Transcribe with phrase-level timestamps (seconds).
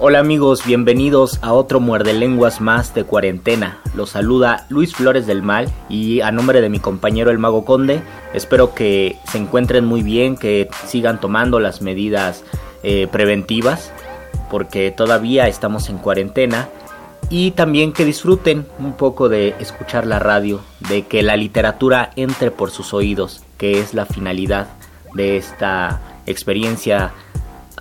[0.00, 3.80] Hola amigos, bienvenidos a otro Muerde Lenguas más de cuarentena.
[3.96, 8.00] Los saluda Luis Flores del Mal y a nombre de mi compañero el Mago Conde,
[8.32, 12.44] espero que se encuentren muy bien, que sigan tomando las medidas
[12.84, 13.90] eh, preventivas,
[14.52, 16.68] porque todavía estamos en cuarentena.
[17.28, 22.52] Y también que disfruten un poco de escuchar la radio, de que la literatura entre
[22.52, 24.68] por sus oídos, que es la finalidad
[25.14, 27.12] de esta experiencia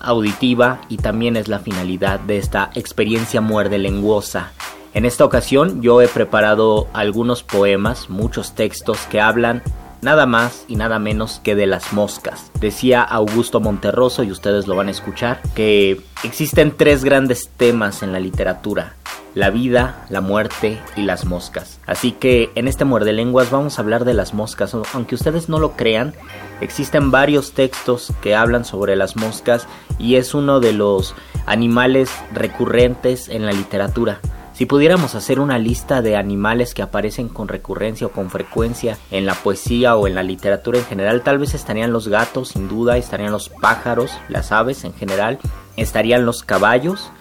[0.01, 4.51] auditiva y también es la finalidad de esta experiencia muerde lenguosa.
[4.93, 9.61] En esta ocasión yo he preparado algunos poemas, muchos textos que hablan
[10.01, 12.51] nada más y nada menos que de las moscas.
[12.59, 18.11] Decía Augusto Monterroso, y ustedes lo van a escuchar, que existen tres grandes temas en
[18.11, 18.93] la literatura.
[19.35, 21.79] La vida, la muerte y las moscas.
[21.85, 24.75] Así que en este muerde lenguas vamos a hablar de las moscas.
[24.93, 26.15] Aunque ustedes no lo crean,
[26.59, 29.67] existen varios textos que hablan sobre las moscas
[29.99, 31.13] y es uno de los
[31.45, 34.19] animales recurrentes en la literatura.
[34.57, 39.27] Si pudiéramos hacer una lista de animales que aparecen con recurrencia o con frecuencia en
[39.27, 42.97] la poesía o en la literatura en general, tal vez estarían los gatos, sin duda,
[42.97, 45.37] estarían los pájaros, las aves en general,
[45.75, 47.11] estarían los caballos,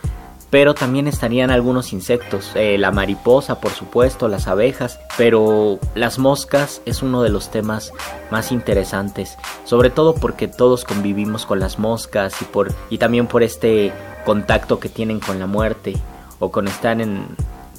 [0.49, 6.81] pero también estarían algunos insectos, eh, la mariposa por supuesto, las abejas, pero las moscas
[6.87, 7.93] es uno de los temas
[8.31, 13.43] más interesantes, sobre todo porque todos convivimos con las moscas y, por, y también por
[13.43, 13.93] este
[14.25, 15.97] contacto que tienen con la muerte
[16.39, 17.27] o con estar en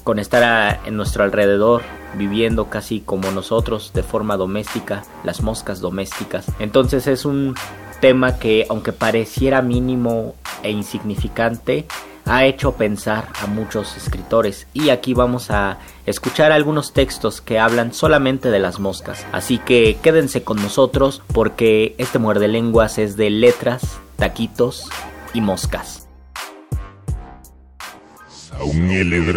[0.04, 1.82] con estar en nuestro alrededor
[2.14, 6.46] viviendo casi como nosotros de forma doméstica, las moscas domésticas.
[6.58, 7.54] Entonces es un
[8.00, 11.86] tema que aunque pareciera mínimo e insignificante,
[12.24, 17.92] ha hecho pensar a muchos escritores y aquí vamos a escuchar algunos textos que hablan
[17.92, 19.26] solamente de las moscas.
[19.32, 24.88] Así que quédense con nosotros porque este muerde lenguas es de letras, taquitos
[25.34, 26.07] y moscas.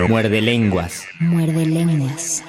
[0.07, 1.03] Muerde lenguas.
[1.19, 2.43] Muerde lenguas.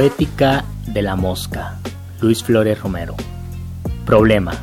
[0.00, 1.76] Poética de la mosca.
[2.22, 3.16] Luis Flores Romero.
[4.06, 4.54] Problema.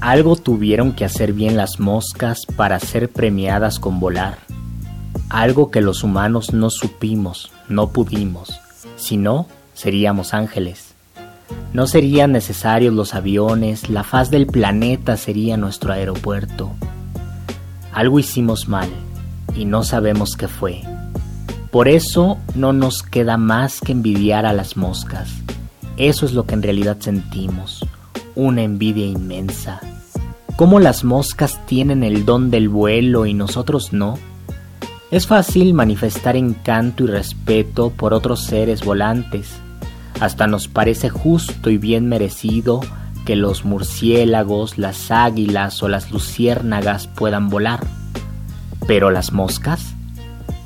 [0.00, 4.38] Algo tuvieron que hacer bien las moscas para ser premiadas con volar.
[5.30, 8.60] Algo que los humanos no supimos, no pudimos.
[8.94, 10.94] Si no, seríamos ángeles.
[11.72, 16.70] No serían necesarios los aviones, la faz del planeta sería nuestro aeropuerto.
[17.92, 18.90] Algo hicimos mal
[19.56, 20.84] y no sabemos qué fue.
[21.70, 25.30] Por eso no nos queda más que envidiar a las moscas.
[25.96, 27.86] Eso es lo que en realidad sentimos,
[28.34, 29.80] una envidia inmensa.
[30.56, 34.18] ¿Cómo las moscas tienen el don del vuelo y nosotros no?
[35.12, 39.50] Es fácil manifestar encanto y respeto por otros seres volantes.
[40.20, 42.80] Hasta nos parece justo y bien merecido
[43.24, 47.86] que los murciélagos, las águilas o las luciérnagas puedan volar.
[48.86, 49.94] Pero las moscas,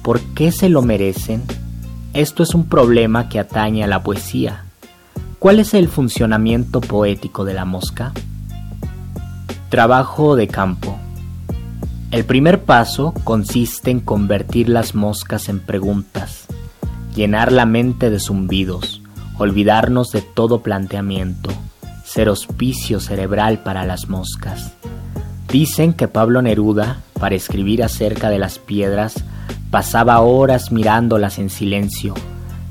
[0.04, 1.42] ¿por qué se lo merecen?
[2.12, 4.64] Esto es un problema que atañe a la poesía.
[5.38, 8.12] ¿Cuál es el funcionamiento poético de la mosca?
[9.70, 10.98] Trabajo de campo.
[12.10, 16.46] El primer paso consiste en convertir las moscas en preguntas,
[17.16, 19.00] llenar la mente de zumbidos,
[19.38, 21.50] olvidarnos de todo planteamiento,
[22.04, 24.74] ser hospicio cerebral para las moscas.
[25.50, 29.24] Dicen que Pablo Neruda, para escribir acerca de las piedras,
[29.74, 32.14] pasaba horas mirándolas en silencio,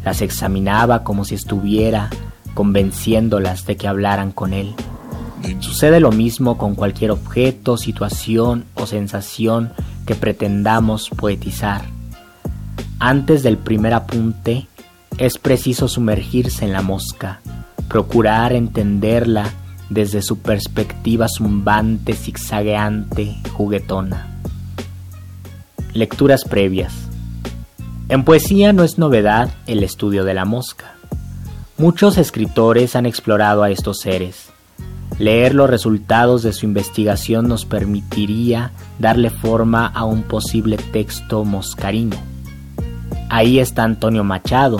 [0.05, 2.09] las examinaba como si estuviera
[2.53, 4.73] convenciéndolas de que hablaran con él.
[5.59, 9.73] Sucede lo mismo con cualquier objeto, situación o sensación
[10.05, 11.81] que pretendamos poetizar.
[12.99, 14.67] Antes del primer apunte,
[15.17, 17.41] es preciso sumergirse en la mosca,
[17.89, 19.51] procurar entenderla
[19.89, 24.32] desde su perspectiva zumbante, zigzagueante, juguetona.
[25.93, 26.91] Lecturas previas.
[28.09, 30.95] En poesía no es novedad el estudio de la mosca.
[31.77, 34.49] Muchos escritores han explorado a estos seres.
[35.19, 42.17] Leer los resultados de su investigación nos permitiría darle forma a un posible texto moscarino.
[43.29, 44.79] Ahí está Antonio Machado,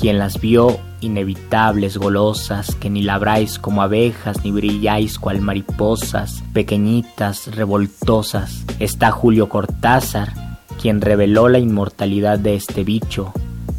[0.00, 7.54] quien las vio inevitables, golosas, que ni labráis como abejas, ni brilláis cual mariposas, pequeñitas,
[7.54, 8.64] revoltosas.
[8.78, 10.32] Está Julio Cortázar,
[10.80, 13.34] quien reveló la inmortalidad de este bicho.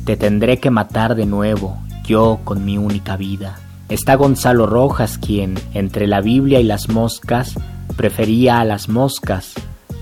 [0.06, 3.59] Te tendré que matar de nuevo, yo con mi única vida.
[3.89, 7.56] Está Gonzalo Rojas, quien, entre la Biblia y las moscas,
[7.97, 9.53] prefería a las moscas,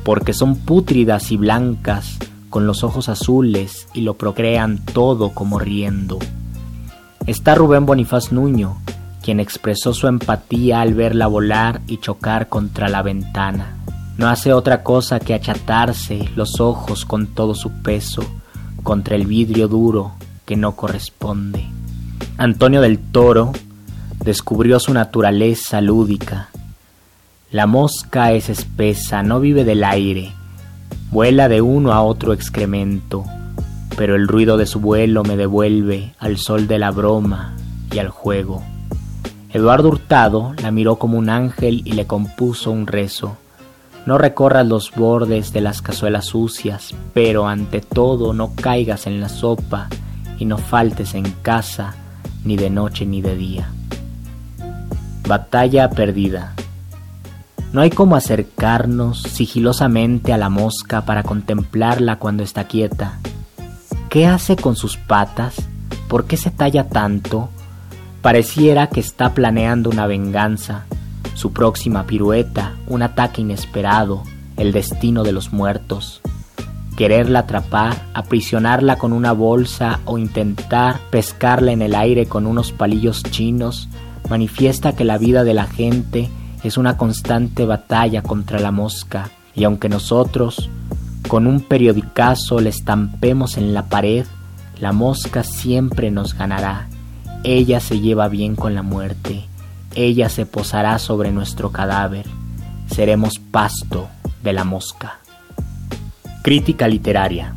[0.04, 2.18] porque son pútridas y blancas,
[2.50, 6.20] con los ojos azules y lo procrean todo como riendo.
[7.28, 8.78] Está Rubén Bonifaz Nuño,
[9.24, 13.78] quien expresó su empatía al verla volar y chocar contra la ventana.
[14.18, 18.24] No hace otra cosa que achatarse los ojos con todo su peso
[18.84, 20.14] contra el vidrio duro
[20.46, 21.66] que no corresponde.
[22.38, 23.52] Antonio del Toro
[24.24, 26.50] descubrió su naturaleza lúdica.
[27.52, 30.34] La mosca es espesa, no vive del aire,
[31.12, 33.24] Vuela de uno a otro excremento,
[33.98, 37.56] pero el ruido de su vuelo me devuelve al sol de la broma
[37.92, 38.62] y al juego.
[39.52, 43.38] Eduardo Hurtado la miró como un ángel y le compuso un rezo.
[44.06, 49.30] No recorras los bordes de las cazuelas sucias, pero ante todo no caigas en la
[49.30, 49.88] sopa
[50.38, 51.96] y no faltes en casa,
[52.44, 53.72] ni de noche ni de día.
[55.28, 56.54] Batalla perdida.
[57.72, 63.20] No hay como acercarnos sigilosamente a la mosca para contemplarla cuando está quieta.
[64.10, 65.56] ¿Qué hace con sus patas?
[66.08, 67.50] ¿Por qué se talla tanto?
[68.24, 70.86] Pareciera que está planeando una venganza,
[71.36, 74.24] su próxima pirueta, un ataque inesperado,
[74.58, 76.22] el destino de los muertos.
[76.98, 83.22] Quererla atrapar, aprisionarla con una bolsa o intentar pescarla en el aire con unos palillos
[83.24, 83.90] chinos
[84.30, 86.30] manifiesta que la vida de la gente
[86.64, 90.70] es una constante batalla contra la mosca y aunque nosotros
[91.28, 94.26] con un periodicazo le estampemos en la pared,
[94.80, 96.88] la mosca siempre nos ganará.
[97.44, 99.46] Ella se lleva bien con la muerte,
[99.96, 102.26] ella se posará sobre nuestro cadáver,
[102.88, 104.10] seremos pasto
[104.44, 105.20] de la mosca.
[106.42, 107.54] Crítica literaria.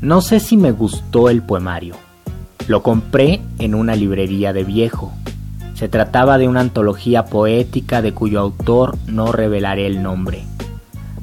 [0.00, 1.96] No sé si me gustó el poemario.
[2.66, 5.12] Lo compré en una librería de viejo
[5.74, 10.44] se trataba de una antología poética de cuyo autor no revelaré el nombre.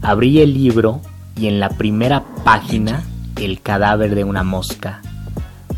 [0.02, 1.02] Abrí el libro
[1.36, 3.04] y en la primera página
[3.38, 5.02] el cadáver de una mosca.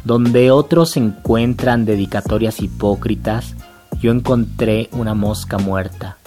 [0.03, 3.55] Donde otros encuentran dedicatorias hipócritas,
[4.01, 6.17] yo encontré una mosca muerta.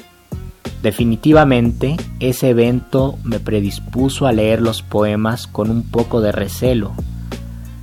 [0.83, 6.93] Definitivamente, ese evento me predispuso a leer los poemas con un poco de recelo.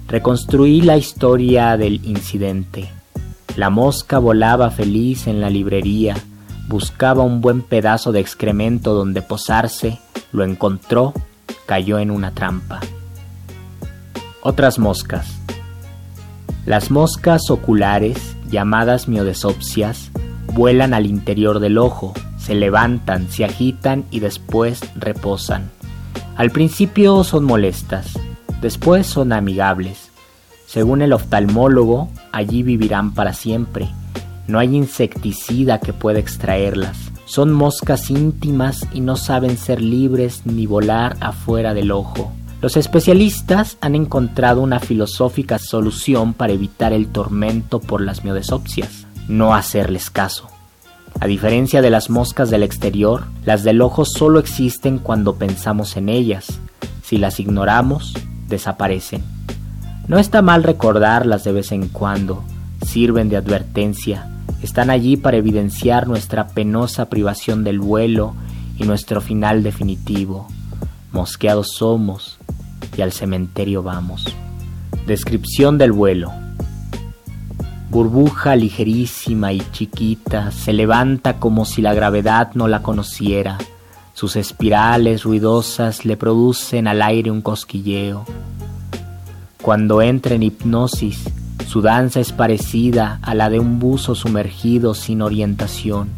[0.07, 2.89] Reconstruí la historia del incidente
[3.55, 6.15] la mosca volaba feliz en la librería,
[6.67, 9.99] buscaba un buen pedazo de excremento donde posarse,
[10.31, 11.13] lo encontró,
[11.67, 12.79] cayó en una trampa.
[14.41, 15.27] Otras moscas.
[16.65, 20.11] Las moscas oculares, llamadas miodesopsias,
[20.53, 25.69] vuelan al interior del ojo, se levantan, se agitan y después reposan.
[26.35, 28.17] Al principio son molestas,
[28.61, 30.12] después son amigables.
[30.73, 33.89] Según el oftalmólogo, allí vivirán para siempre.
[34.47, 36.97] No hay insecticida que pueda extraerlas.
[37.25, 42.31] Son moscas íntimas y no saben ser libres ni volar afuera del ojo.
[42.59, 49.53] Los especialistas han encontrado una filosófica solución para evitar el tormento por las miodesopsias, no
[49.53, 50.47] hacerles caso.
[51.19, 56.09] A diferencia de las moscas del exterior, las del ojo solo existen cuando pensamos en
[56.09, 56.47] ellas.
[57.03, 58.15] Si las ignoramos,
[58.47, 59.21] desaparecen.
[60.07, 62.43] No está mal recordarlas de vez en cuando,
[62.85, 64.27] sirven de advertencia,
[64.61, 68.33] están allí para evidenciar nuestra penosa privación del vuelo
[68.77, 70.47] y nuestro final definitivo.
[71.11, 72.37] Mosqueados somos
[72.97, 74.25] y al cementerio vamos.
[75.05, 76.31] Descripción del vuelo.
[77.89, 83.57] Burbuja ligerísima y chiquita se levanta como si la gravedad no la conociera.
[84.13, 88.25] Sus espirales ruidosas le producen al aire un cosquilleo.
[89.63, 91.23] Cuando entra en hipnosis,
[91.65, 96.09] su danza es parecida a la de un buzo sumergido sin orientación.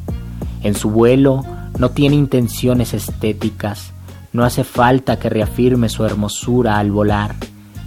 [0.63, 1.45] En su vuelo
[1.77, 3.93] no tiene intenciones estéticas,
[4.33, 7.35] no hace falta que reafirme su hermosura al volar.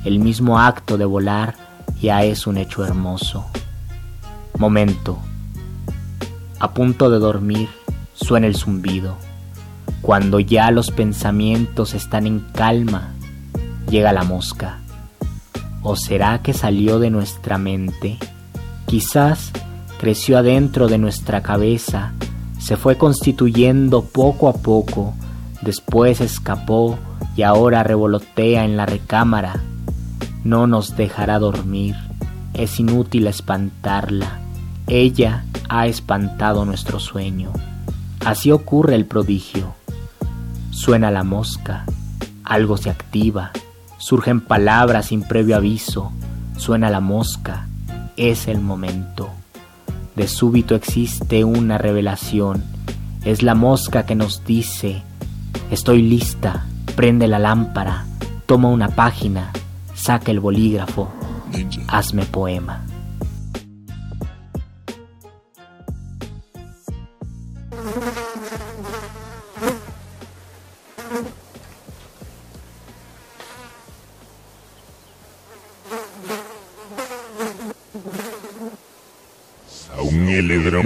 [0.04, 1.56] El mismo acto de volar
[2.00, 3.44] ya es un hecho hermoso.
[4.58, 5.18] Momento.
[6.60, 7.68] A punto de dormir,
[8.14, 9.16] suena el zumbido.
[10.02, 13.08] Cuando ya los pensamientos están en calma,
[13.90, 14.78] llega la mosca.
[15.90, 18.18] ¿O será que salió de nuestra mente?
[18.84, 19.52] Quizás
[19.98, 22.12] creció adentro de nuestra cabeza,
[22.58, 25.14] se fue constituyendo poco a poco,
[25.62, 26.98] después escapó
[27.38, 29.62] y ahora revolotea en la recámara.
[30.44, 31.96] No nos dejará dormir,
[32.52, 34.40] es inútil espantarla,
[34.88, 37.50] ella ha espantado nuestro sueño.
[38.26, 39.72] Así ocurre el prodigio.
[40.70, 41.86] Suena la mosca,
[42.44, 43.52] algo se activa,
[44.08, 46.12] Surgen palabras sin previo aviso,
[46.56, 47.68] suena la mosca,
[48.16, 49.28] es el momento.
[50.16, 52.64] De súbito existe una revelación,
[53.26, 55.02] es la mosca que nos dice,
[55.70, 56.64] estoy lista,
[56.96, 58.06] prende la lámpara,
[58.46, 59.50] toma una página,
[59.94, 61.10] saca el bolígrafo,
[61.88, 62.86] hazme poema.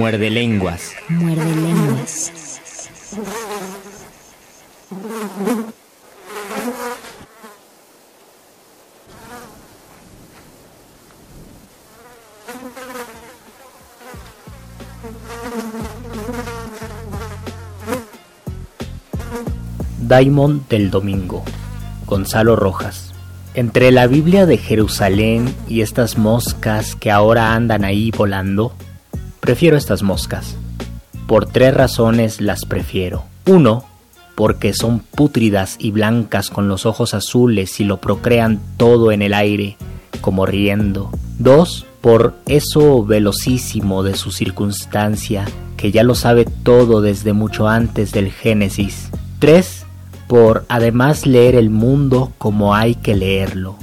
[0.03, 0.97] Muerde lenguas.
[1.09, 2.33] Muerde lenguas.
[20.01, 21.45] Daimon del Domingo.
[22.07, 23.15] Gonzalo Rojas.
[23.55, 28.75] Entre la Biblia de Jerusalén y estas moscas que ahora andan ahí volando,
[29.43, 30.55] Prefiero estas moscas.
[31.27, 33.25] Por tres razones las prefiero.
[33.45, 33.85] Uno,
[34.37, 39.35] porque son pútridas y blancas con los ojos azules y lo procrean todo en el
[39.35, 39.77] aire,
[40.21, 41.11] como riendo.
[41.41, 45.45] Dos, por eso velocísimo de su circunstancia,
[45.77, 49.11] que ya lo sabe todo desde mucho antes del Génesis.
[49.41, 49.87] Tres,
[50.29, 53.77] por además leer el mundo como hay que leerlo,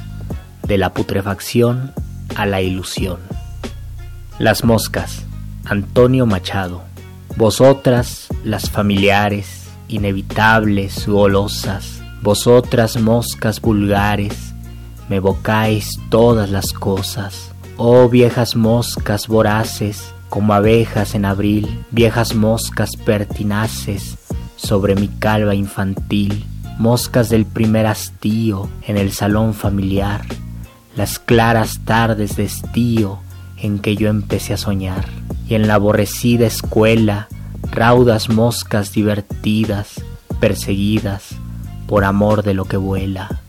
[0.65, 1.91] de la putrefacción
[2.37, 3.17] a la ilusión.
[4.39, 5.25] Las moscas.
[5.69, 6.81] Antonio Machado.
[7.35, 14.55] Vosotras, las familiares, inevitables, golosas, vosotras moscas vulgares,
[15.09, 17.51] me evocáis todas las cosas.
[17.77, 24.17] Oh viejas moscas voraces, como abejas en abril, viejas moscas pertinaces
[24.55, 26.47] sobre mi calva infantil,
[26.79, 30.21] moscas del primer hastío en el salón familiar,
[30.95, 33.19] las claras tardes de estío
[33.61, 35.05] en que yo empecé a soñar
[35.47, 37.27] y en la aborrecida escuela
[37.71, 40.01] raudas moscas divertidas,
[40.39, 41.35] perseguidas
[41.87, 43.41] por amor de lo que vuela.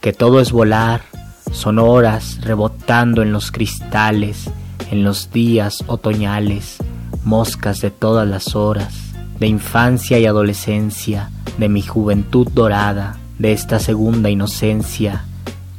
[0.00, 1.02] Que todo es volar,
[1.52, 4.50] son horas rebotando en los cristales,
[4.90, 6.76] en los días otoñales,
[7.24, 8.94] moscas de todas las horas,
[9.38, 15.24] de infancia y adolescencia, de mi juventud dorada, de esta segunda inocencia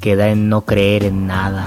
[0.01, 1.65] que da en no creer en nada,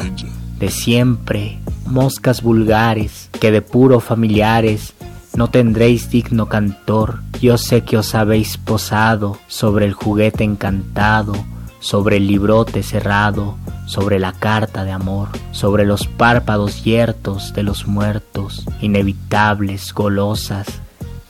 [0.58, 4.94] de siempre, moscas vulgares, que de puro familiares
[5.34, 7.20] no tendréis digno cantor.
[7.40, 11.34] Yo sé que os habéis posado sobre el juguete encantado,
[11.78, 17.86] sobre el librote cerrado, sobre la carta de amor, sobre los párpados yertos de los
[17.86, 20.66] muertos, inevitables, golosas,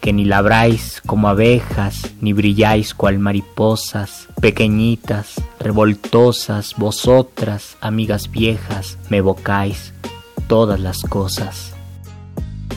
[0.06, 9.16] que ni labráis como abejas, ni brilláis cual mariposas, pequeñitas, revoltosas, vosotras, amigas viejas, me
[9.16, 9.94] evocáis
[10.46, 11.74] todas las cosas.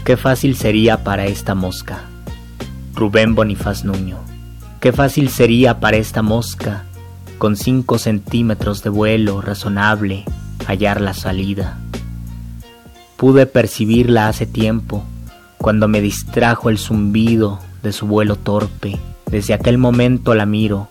[0.04, 2.00] Qué fácil sería para esta mosca.
[2.96, 4.18] Rubén Bonifaz Nuño.
[4.80, 6.86] Qué fácil sería para esta mosca,
[7.38, 10.26] con cinco centímetros de vuelo razonable,
[10.66, 11.78] hallar la salida.
[13.18, 15.04] Pude percibirla hace tiempo,
[15.60, 18.98] cuando me distrajo el zumbido de su vuelo torpe.
[19.30, 20.88] Desde aquel momento la miro,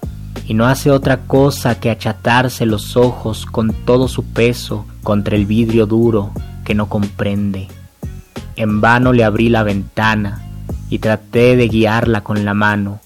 [0.46, 5.44] y no hace otra cosa que achatarse los ojos con todo su peso contra el
[5.44, 6.32] vidrio duro
[6.64, 7.68] que no comprende.
[8.56, 10.42] En vano le abrí la ventana
[10.90, 13.00] y traté de guiarla con la mano.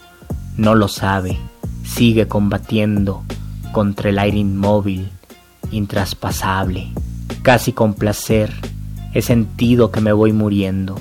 [0.57, 1.39] no lo sabe,
[1.83, 3.23] sigue combatiendo
[3.73, 5.09] contra el aire inmóvil,
[5.71, 6.93] intraspasable.
[7.43, 8.53] Casi con placer
[9.15, 11.01] he sentido que me voy muriendo,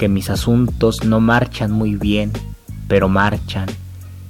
[0.00, 2.32] que mis asuntos no marchan muy bien,
[2.88, 3.68] pero marchan,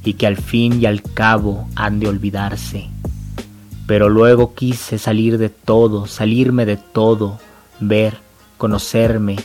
[0.02, 2.88] y que al fin y al cabo han de olvidarse.
[3.86, 7.38] Pero luego quise salir de todo, salirme de todo,
[7.78, 8.16] ver,
[8.58, 9.36] conocerme,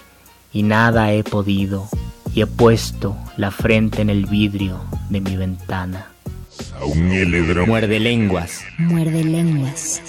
[0.52, 1.88] y nada he podido,
[2.34, 4.80] y he puesto la frente en el vidrio
[5.12, 6.08] de mi ventana.
[7.68, 8.64] Muerde lenguas.
[8.80, 10.02] Muerde lenguas.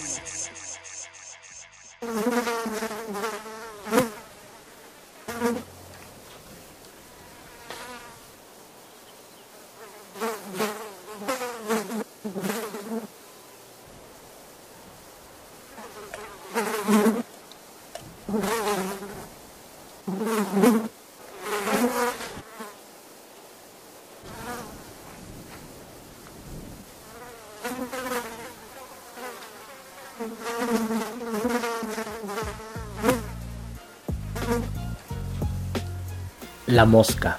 [36.76, 37.38] La mosca.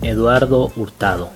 [0.00, 1.30] Eduardo Hurtado.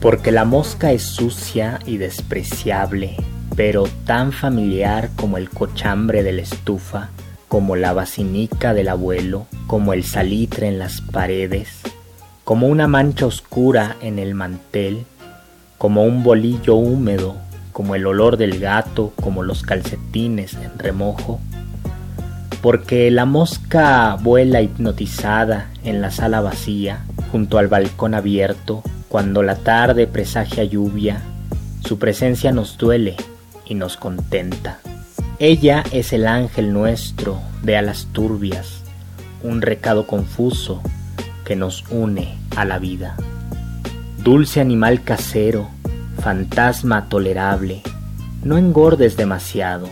[0.00, 3.16] Porque la mosca es sucia y despreciable,
[3.56, 7.08] pero tan familiar como el cochambre de la estufa,
[7.48, 11.80] como la basinica del abuelo, como el salitre en las paredes,
[12.44, 15.06] como una mancha oscura en el mantel,
[15.78, 17.34] como un bolillo húmedo,
[17.72, 21.40] como el olor del gato, como los calcetines en remojo,
[22.66, 29.54] porque la mosca vuela hipnotizada en la sala vacía, junto al balcón abierto, cuando la
[29.54, 31.22] tarde presagia lluvia,
[31.84, 33.14] su presencia nos duele
[33.66, 34.80] y nos contenta.
[35.38, 38.82] Ella es el ángel nuestro de alas turbias,
[39.44, 40.82] un recado confuso
[41.44, 43.14] que nos une a la vida.
[44.24, 45.68] Dulce animal casero,
[46.18, 47.82] fantasma tolerable,
[48.42, 49.86] no engordes demasiado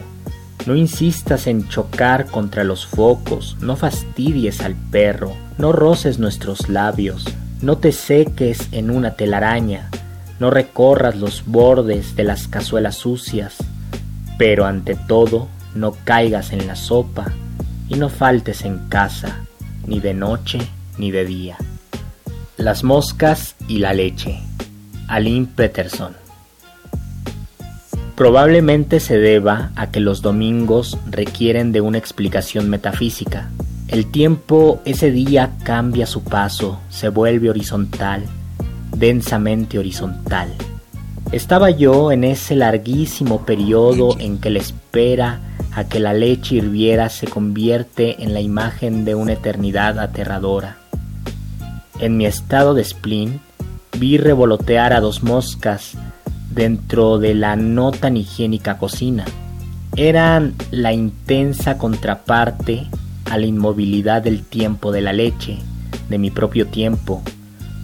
[0.67, 7.25] no insistas en chocar contra los focos, no fastidies al perro, no roces nuestros labios,
[7.61, 9.91] no te seques en una telaraña,
[10.41, 13.57] no recorras los bordes de las cazuelas sucias,
[14.39, 17.33] pero ante todo no caigas en la sopa
[17.89, 19.45] y no faltes en casa,
[19.87, 20.59] ni de noche
[20.99, 21.57] ni de día.
[22.57, 24.41] Las moscas y la leche.
[25.09, 26.24] Aline Peterson
[28.17, 33.51] Probablemente se deba a que los domingos requieren de una explicación metafísica.
[33.89, 38.23] El tiempo ese día cambia su paso, se vuelve horizontal,
[38.97, 40.49] densamente horizontal.
[41.33, 45.41] Estaba yo en ese larguísimo periodo en que la espera
[45.75, 50.77] a que la leche hirviera se convierte en la imagen de una eternidad aterradora.
[51.99, 53.41] En mi estado de spleen
[53.99, 55.97] vi revolotear a dos moscas
[56.55, 59.25] dentro de la no tan higiénica cocina.
[59.97, 62.87] Eran la intensa contraparte
[63.31, 65.59] a la inmovilidad del tiempo de la leche,
[66.09, 67.23] de mi propio tiempo.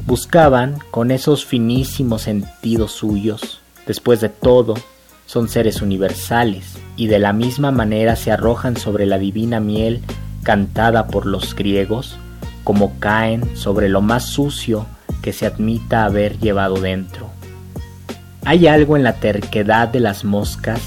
[0.06, 4.74] Buscaban, con esos finísimos sentidos suyos, después de todo,
[5.26, 10.00] son seres universales, y de la misma manera se arrojan sobre la divina miel
[10.42, 12.16] cantada por los griegos,
[12.64, 14.87] como caen sobre lo más sucio
[15.22, 17.39] que se admita haber llevado dentro.
[18.44, 20.81] Hay algo en la terquedad de las moscas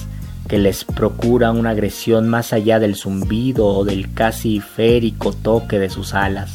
[0.47, 5.89] que les procura una agresión más allá del zumbido o del casi férico toque de
[5.89, 6.51] sus alas.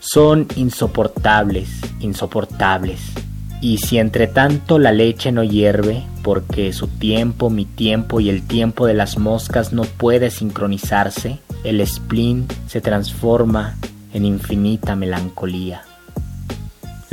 [0.00, 1.68] Son insoportables,
[2.00, 3.00] insoportables.
[3.60, 8.46] Y si entre tanto la leche no hierve, porque su tiempo, mi tiempo y el
[8.46, 13.76] tiempo de las moscas no puede sincronizarse, el spleen se transforma
[14.12, 15.82] en infinita melancolía.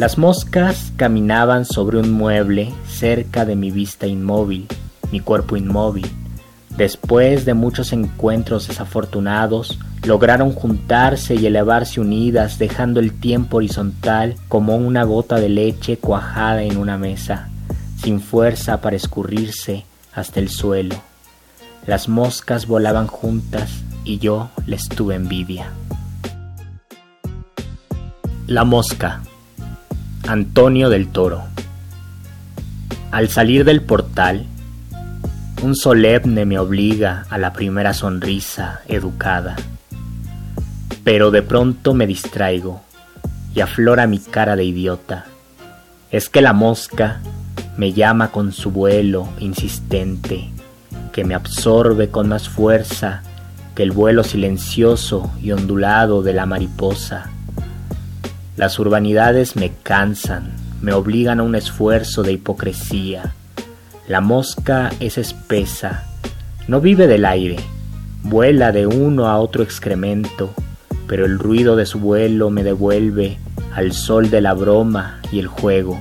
[0.02, 4.66] Las moscas caminaban sobre un mueble cerca de mi vista inmóvil,
[5.12, 6.10] mi cuerpo inmóvil.
[6.76, 14.76] Después de muchos encuentros desafortunados, lograron juntarse y elevarse unidas, dejando el tiempo horizontal como
[14.76, 17.50] una gota de leche cuajada en una mesa,
[18.02, 19.86] sin fuerza para escurrirse
[20.16, 20.96] hasta el suelo.
[21.86, 23.70] Las moscas volaban juntas
[24.04, 25.72] y yo les tuve envidia.
[28.48, 29.22] La mosca
[30.28, 31.44] Antonio del Toro.
[33.12, 34.46] Al salir del portal,
[35.64, 39.56] un solemne me obliga a la primera sonrisa educada.
[41.04, 42.82] Pero de pronto me distraigo
[43.56, 45.26] y aflora mi cara de idiota.
[46.12, 47.20] Es que la mosca
[47.76, 50.50] me llama con su vuelo insistente,
[51.12, 53.24] que me absorbe con más fuerza
[53.76, 57.30] que el vuelo silencioso y ondulado de la mariposa
[58.62, 60.52] las urbanidades me cansan,
[60.84, 63.34] me obligan a un esfuerzo de hipocresía.
[64.08, 66.04] La mosca es espesa,
[66.68, 67.56] no vive del aire,
[68.22, 70.54] vuela de uno a otro excremento,
[71.08, 73.40] pero el ruido de su vuelo me devuelve
[73.74, 76.00] al sol de la broma y el juego.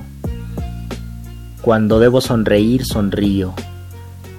[1.63, 3.55] Cuando debo sonreír, sonrío,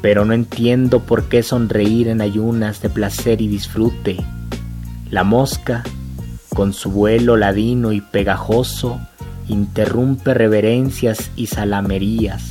[0.00, 4.18] pero no entiendo por qué sonreír en ayunas de placer y disfrute.
[5.10, 5.82] La mosca,
[6.54, 9.00] con su vuelo ladino y pegajoso,
[9.48, 12.50] interrumpe reverencias y salamerías.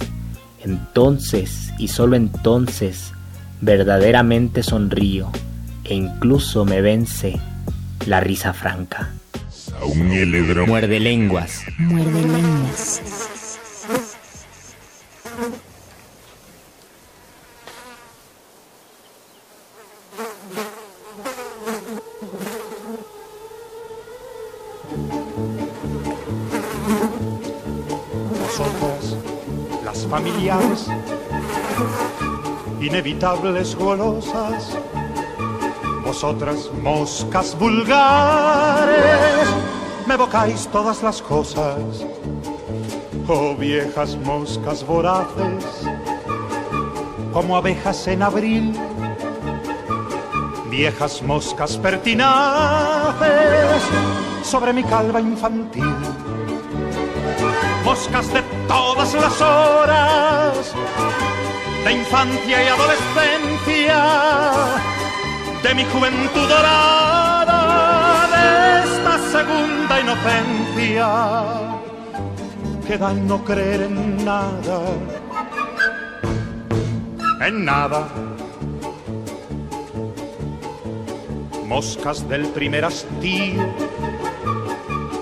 [0.63, 3.13] Entonces, y solo entonces,
[3.61, 5.29] verdaderamente sonrío
[5.83, 7.39] e incluso me vence
[8.05, 9.09] la risa franca.
[10.67, 11.63] Muerde lenguas.
[11.77, 13.01] Muerde lenguas.
[33.21, 34.75] Inevitables golosas,
[36.03, 39.47] vosotras moscas vulgares,
[40.07, 41.77] me evocáis todas las cosas,
[43.27, 45.83] oh viejas moscas voraces,
[47.31, 48.75] como abejas en abril,
[50.71, 52.27] viejas moscas pertinaces
[54.43, 55.95] sobre mi calva infantil,
[57.85, 60.73] moscas de todas las horas,
[61.83, 64.03] de infancia y adolescencia
[65.63, 68.45] de mi juventud dorada, de
[68.83, 71.09] esta segunda inocencia,
[72.87, 74.81] queda no creer en nada,
[77.45, 78.07] en nada.
[81.65, 83.63] Moscas del primer hastío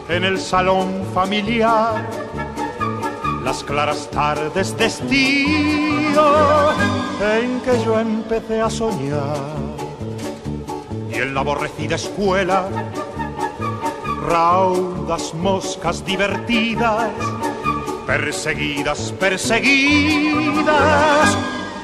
[0.09, 2.03] en el salón familiar,
[3.43, 6.71] las claras tardes de estío
[7.21, 9.37] en que yo empecé a soñar
[11.11, 12.69] en la aborrecida escuela,
[14.27, 17.09] raudas moscas divertidas,
[18.05, 20.69] perseguidas, perseguidas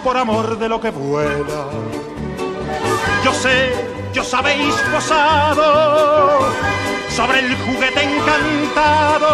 [0.04, 1.66] por amor de lo que vuela.
[3.24, 3.74] Yo sé,
[4.14, 6.40] yo sabéis posado
[7.10, 9.26] sobre el juguete encantado,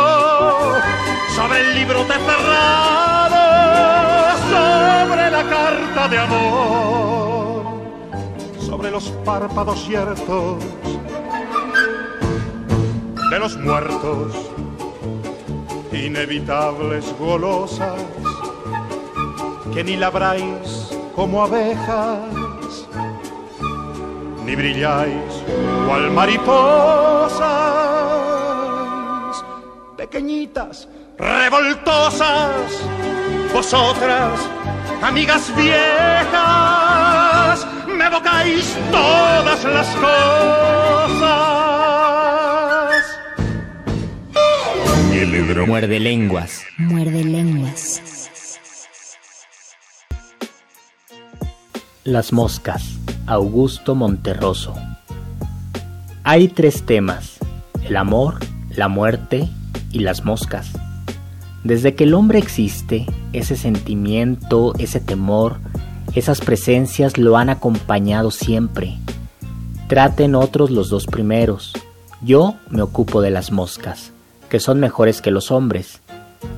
[1.36, 3.38] sobre el libro de cerrado,
[4.50, 6.91] sobre la carta de amor
[8.82, 10.63] sobre los párpados ciertos
[13.30, 14.34] de los muertos,
[15.91, 18.02] inevitables golosas,
[19.74, 22.88] que ni labráis como abejas,
[24.46, 25.44] ni brilláis
[25.86, 27.44] cual mariposas,
[29.96, 32.84] pequeñitas, revoltosas,
[33.54, 34.39] vosotras,
[35.02, 36.28] amigas viejas,
[37.88, 41.52] me evocáis todas las cosas.
[45.67, 46.63] Muerde lenguas.
[46.78, 48.02] Muerde lenguas.
[52.04, 52.84] Las moscas.
[53.28, 54.76] Augusto Monterroso.
[56.24, 57.38] Hay tres temas.
[57.84, 59.47] El amor, la muerte
[59.91, 60.71] y las moscas.
[61.63, 65.58] Desde que el hombre existe, ese sentimiento, ese temor,
[66.15, 68.97] esas presencias lo han acompañado siempre.
[69.88, 71.74] Traten otros los dos primeros.
[72.21, 74.12] Yo me ocupo de las moscas,
[74.50, 76.02] que son mejores que los hombres,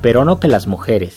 [0.01, 1.15] pero no que las mujeres.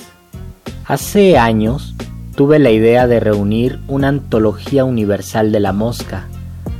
[0.84, 1.94] Hace años
[2.34, 6.26] tuve la idea de reunir una antología universal de la mosca.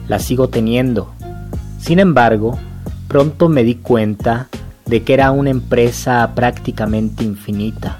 [0.09, 1.13] La sigo teniendo.
[1.81, 2.59] Sin embargo,
[3.09, 4.49] pronto me di cuenta
[4.87, 7.99] de que era una empresa prácticamente infinita.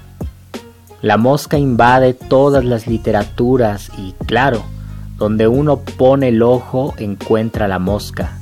[1.01, 4.63] La mosca invade todas las literaturas y, claro,
[5.17, 8.39] donde uno pone el ojo encuentra la mosca.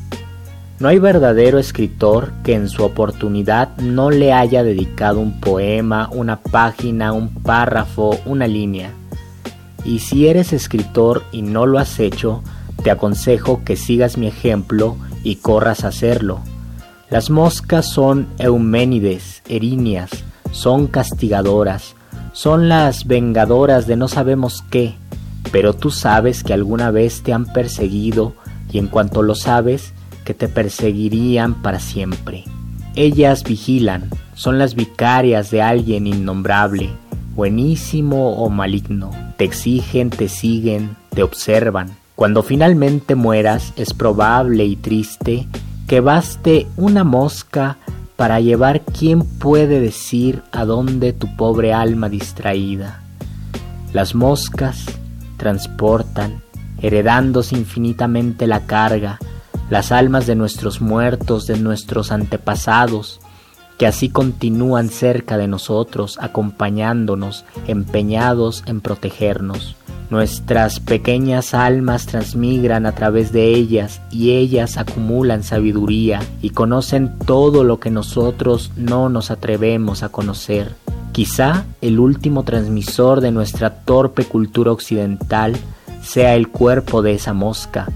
[0.80, 6.38] No hay verdadero escritor que en su oportunidad no le haya dedicado un poema, una
[6.38, 8.92] página, un párrafo, una línea.
[9.86, 12.44] Y si eres escritor y no lo has hecho,
[12.84, 16.42] te aconsejo que sigas mi ejemplo y corras a hacerlo.
[17.10, 20.10] Las moscas son euménides, erinias,
[20.52, 21.96] son castigadoras,
[22.34, 24.96] son las vengadoras de no sabemos qué,
[25.52, 28.34] pero tú sabes que alguna vez te han perseguido
[28.72, 29.94] y en cuanto lo sabes,
[30.26, 32.44] que te perseguirían para siempre.
[32.96, 36.90] Ellas vigilan, son las vicarias de alguien innombrable,
[37.36, 39.12] buenísimo o maligno.
[39.38, 41.96] Te exigen, te siguen, te observan.
[42.16, 45.48] Cuando finalmente mueras es probable y triste
[45.88, 47.78] que baste una mosca
[48.16, 53.02] para llevar quién puede decir a dónde tu pobre alma distraída.
[53.94, 54.86] Las moscas
[55.38, 56.42] transportan,
[56.82, 59.20] heredándose infinitamente la carga,
[59.70, 63.20] las almas de nuestros muertos, de nuestros antepasados,
[63.78, 69.76] que así continúan cerca de nosotros, acompañándonos, empeñados en protegernos.
[70.16, 77.66] Nuestras pequeñas almas transmigran a través de ellas y ellas acumulan sabiduría y conocen todo
[77.66, 80.74] lo que nosotros no nos atrevemos a conocer.
[81.12, 85.58] Quizá el último transmisor de nuestra torpe cultura occidental
[86.02, 87.90] sea el cuerpo de esa mosca,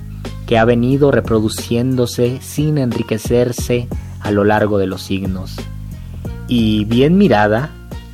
[0.45, 3.87] que ha venido reproduciéndose sin enriquecerse
[4.19, 5.55] a lo largo de los signos.
[6.49, 7.69] Y bien mirada,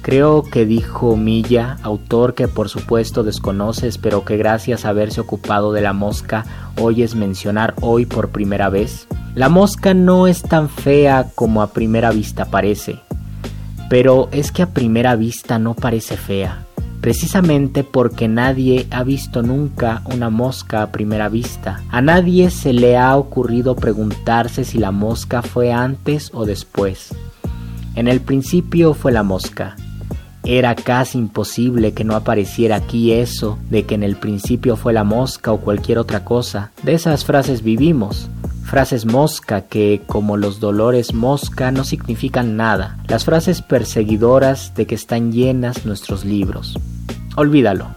[0.06, 5.74] creo que dijo Milla, autor que por supuesto desconoces, pero que gracias a haberse ocupado
[5.74, 6.46] de la mosca
[6.80, 9.08] oyes mencionar hoy por primera vez.
[9.34, 13.00] La mosca no es tan fea como a primera vista parece,
[13.90, 16.68] pero es que a primera vista no parece fea
[17.02, 21.84] precisamente porque nadie ha visto nunca una mosca a primera vista.
[21.90, 27.14] A nadie se le ha ocurrido preguntarse si la mosca fue antes o después.
[27.94, 29.76] En el principio fue la mosca.
[30.46, 35.04] Era casi imposible que no apareciera aquí eso de que en el principio fue la
[35.04, 36.72] mosca o cualquier otra cosa.
[36.84, 38.30] De esas frases vivimos
[38.64, 44.96] frases mosca que, como los dolores mosca, no significan nada, las frases perseguidoras de que
[44.96, 46.78] están llenas nuestros libros.
[47.36, 47.88] Olvídalo.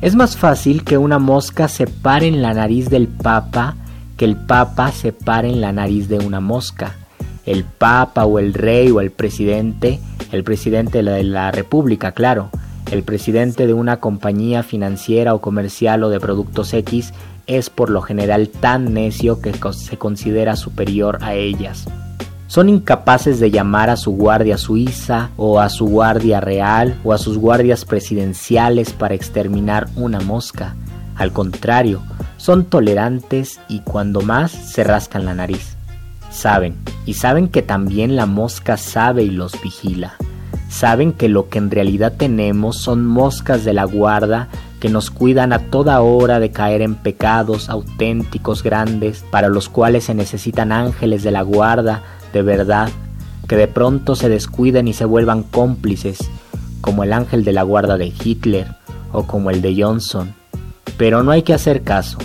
[0.00, 3.76] Es más fácil que una mosca se pare en la nariz del Papa
[4.16, 6.94] que el Papa se pare en la nariz de una mosca.
[7.46, 10.00] El Papa o el Rey o el Presidente,
[10.32, 12.50] el Presidente de la República, claro,
[12.90, 17.12] el Presidente de una compañía financiera o comercial o de productos X
[17.46, 21.86] es por lo general tan necio que se considera superior a ellas.
[22.48, 27.18] Son incapaces de llamar a su guardia suiza o a su guardia real o a
[27.18, 30.76] sus guardias presidenciales para exterminar una mosca.
[31.16, 32.02] Al contrario,
[32.36, 35.75] son tolerantes y cuando más se rascan la nariz.
[36.36, 40.16] Saben, y saben que también la mosca sabe y los vigila.
[40.68, 45.54] Saben que lo que en realidad tenemos son moscas de la guarda que nos cuidan
[45.54, 51.22] a toda hora de caer en pecados auténticos grandes, para los cuales se necesitan ángeles
[51.22, 52.02] de la guarda
[52.34, 52.90] de verdad,
[53.48, 56.18] que de pronto se descuiden y se vuelvan cómplices,
[56.82, 58.66] como el ángel de la guarda de Hitler
[59.10, 60.34] o como el de Johnson.
[60.98, 62.18] Pero no hay que hacer caso.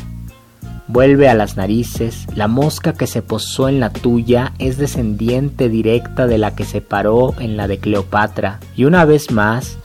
[0.91, 6.27] Vuelve a las narices, la mosca que se posó en la tuya es descendiente directa
[6.27, 9.77] de la que se paró en la de Cleopatra, y una vez más,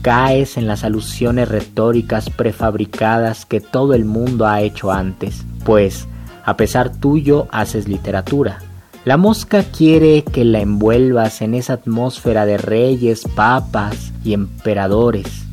[0.00, 6.08] caes en las alusiones retóricas prefabricadas que todo el mundo ha hecho antes, pues,
[6.46, 8.60] a pesar tuyo, haces literatura.
[9.04, 15.44] La mosca quiere que la envuelvas en esa atmósfera de reyes, papas y emperadores,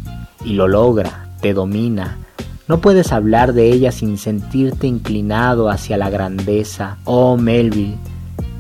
[0.45, 2.19] y lo logra, te domina.
[2.67, 6.97] No puedes hablar de ella sin sentirte inclinado hacia la grandeza.
[7.03, 7.97] Oh Melville,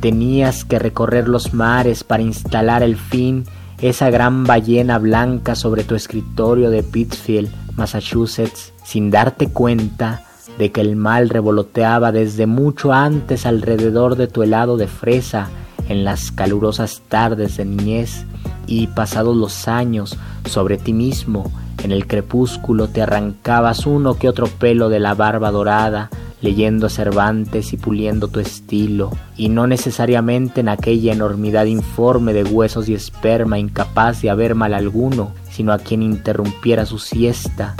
[0.01, 3.45] tenías que recorrer los mares para instalar el fin
[3.79, 10.23] esa gran ballena blanca sobre tu escritorio de Pittsfield, Massachusetts, sin darte cuenta
[10.57, 15.49] de que el mal revoloteaba desde mucho antes alrededor de tu helado de fresa
[15.87, 18.25] en las calurosas tardes de niñez
[18.67, 21.51] y pasados los años sobre ti mismo
[21.83, 26.09] en el crepúsculo te arrancabas uno que otro pelo de la barba dorada
[26.43, 32.43] leyendo a Cervantes y puliendo tu estilo, y no necesariamente en aquella enormidad informe de
[32.43, 37.75] huesos y esperma incapaz de haber mal alguno, sino a quien interrumpiera su siesta,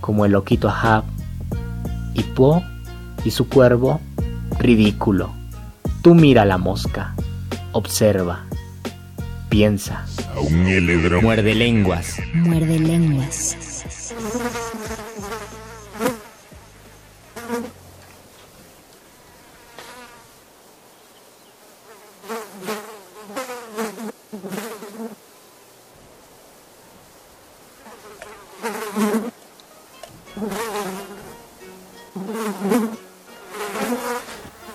[0.00, 1.04] como el loquito Ahab.
[2.14, 2.62] Y Po
[3.22, 4.00] y su cuervo,
[4.58, 5.30] ridículo.
[6.00, 7.14] Tú mira la mosca,
[7.72, 8.45] observa,
[9.48, 10.04] piensa.
[11.22, 12.16] Muerde lenguas.
[12.34, 13.56] Muerde lenguas.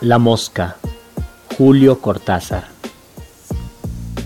[0.01, 0.77] La mosca,
[1.57, 2.80] Julio Cortázar.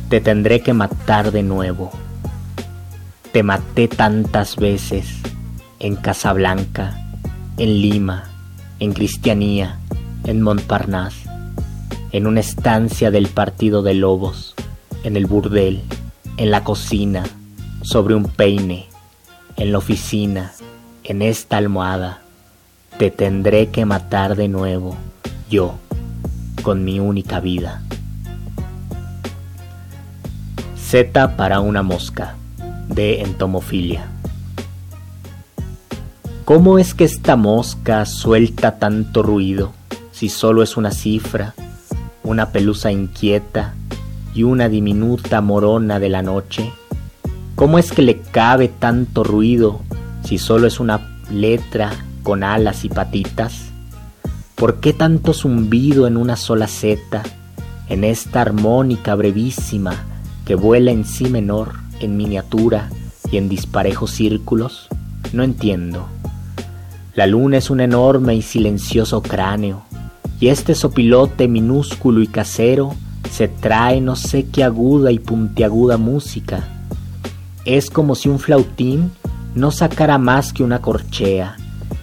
[0.10, 1.92] Te tendré que matar de nuevo.
[3.32, 5.08] Te maté tantas veces
[5.80, 6.96] en Casablanca,
[7.58, 8.26] en Lima,
[8.80, 9.80] en Cristianía,
[10.24, 11.28] en Montparnasse,
[12.12, 14.54] en una estancia del partido de lobos,
[15.04, 15.82] en el burdel,
[16.38, 17.24] en la cocina,
[17.82, 18.86] sobre un peine,
[19.58, 20.52] en la oficina,
[21.04, 22.22] en esta almohada.
[23.00, 24.96] Te tendré que matar de nuevo
[25.50, 25.76] yo
[26.62, 27.82] con mi única vida.
[30.96, 32.38] Receta para una mosca
[32.88, 34.08] de entomofilia.
[36.46, 39.74] ¿Cómo es que esta mosca suelta tanto ruido
[40.14, 41.54] si solo es una cifra,
[42.24, 43.74] una pelusa inquieta
[44.34, 46.72] y una diminuta morona de la noche?
[47.56, 49.82] ¿Cómo es que le cabe tanto ruido
[50.24, 51.92] si solo es una letra
[52.24, 53.66] con alas y patitas?
[54.56, 57.22] ¿Por qué tanto zumbido en una sola zeta,
[57.90, 60.15] en esta armónica brevísima
[60.46, 62.90] que vuela en sí menor, en miniatura
[63.32, 64.88] y en disparejos círculos?
[65.34, 66.08] No entiendo.
[67.14, 69.84] La luna es un enorme y silencioso cráneo,
[70.40, 72.94] y este sopilote minúsculo y casero
[73.32, 76.70] se trae no sé qué aguda y puntiaguda música
[77.66, 79.12] es como si un flautín
[79.56, 81.58] no sacara más que una corchea,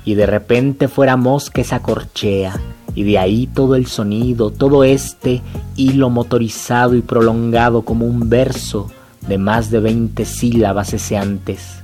[0.04, 2.60] y de repente fuera mosca esa corchea,
[2.94, 5.42] y de ahí todo el sonido, todo este
[5.76, 8.90] hilo motorizado y prolongado como un verso
[9.26, 11.82] de más de veinte sílabas eseantes.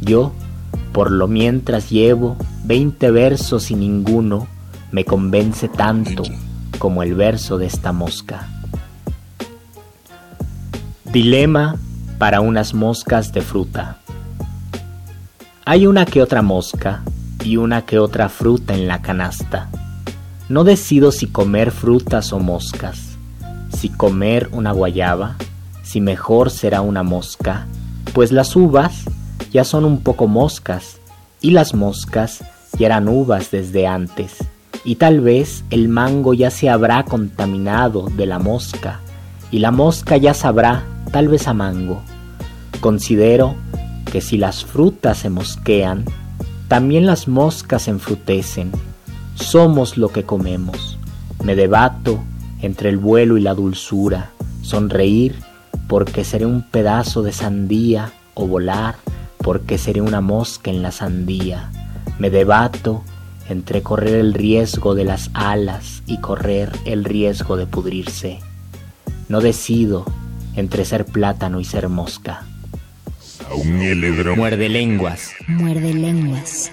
[0.00, 0.32] Yo,
[0.92, 4.46] por lo mientras llevo veinte versos y ninguno
[4.92, 6.22] me convence tanto
[6.78, 8.48] como el verso de esta mosca.
[11.04, 11.76] Dilema
[12.18, 13.98] para unas moscas de fruta.
[15.64, 17.02] Hay una que otra mosca
[17.42, 19.68] y una que otra fruta en la canasta.
[20.54, 23.16] No decido si comer frutas o moscas,
[23.76, 25.34] si comer una guayaba,
[25.82, 27.66] si mejor será una mosca,
[28.12, 29.02] pues las uvas
[29.52, 31.00] ya son un poco moscas
[31.40, 32.44] y las moscas
[32.78, 34.44] ya eran uvas desde antes
[34.84, 39.00] y tal vez el mango ya se habrá contaminado de la mosca
[39.50, 42.00] y la mosca ya sabrá tal vez a mango.
[42.78, 43.56] Considero
[44.12, 46.04] que si las frutas se mosquean,
[46.68, 48.70] también las moscas enfrutecen.
[49.34, 50.98] Somos lo que comemos.
[51.42, 52.22] Me debato
[52.60, 54.30] entre el vuelo y la dulzura,
[54.62, 55.36] sonreír
[55.88, 58.96] porque seré un pedazo de sandía o volar
[59.38, 61.70] porque seré una mosca en la sandía.
[62.18, 63.04] Me debato
[63.48, 68.40] entre correr el riesgo de las alas y correr el riesgo de pudrirse.
[69.28, 70.06] No decido
[70.56, 72.44] entre ser plátano y ser mosca.
[74.36, 75.32] Muerde lenguas.
[75.46, 76.70] Muerde lenguas.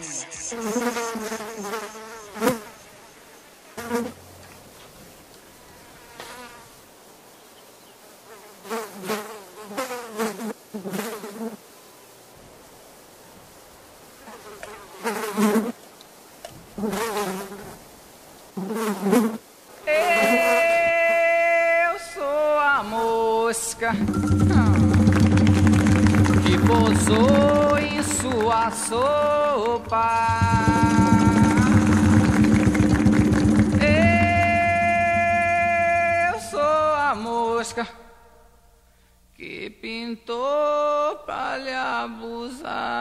[42.04, 43.01] abusar.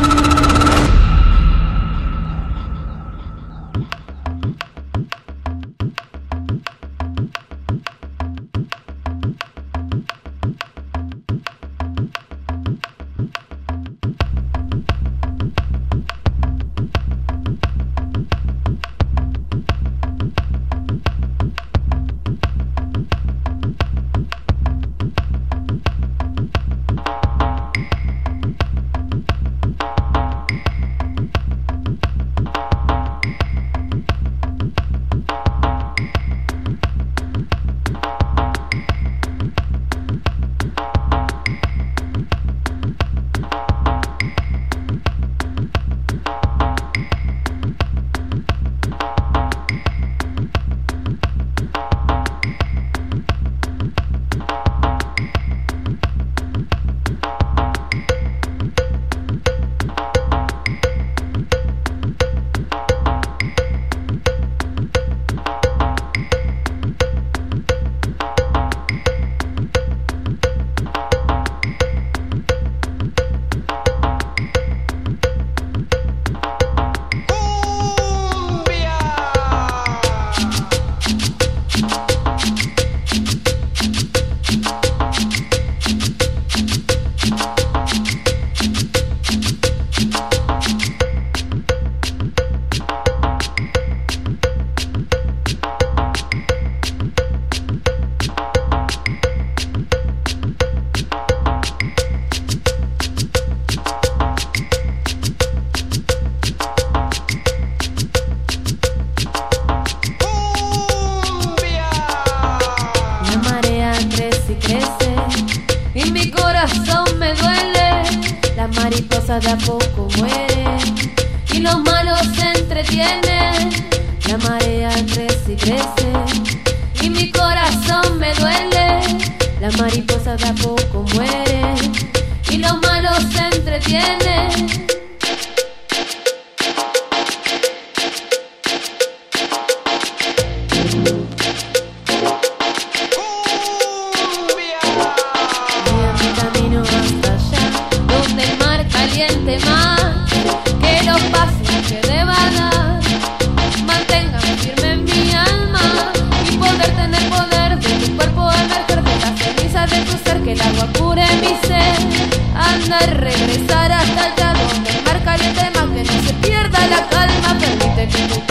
[168.11, 168.50] Thank you.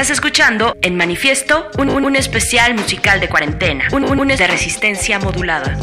[0.00, 5.76] Estás escuchando en Manifiesto un, especial musical de cuarentena, un, un de resistencia modulada.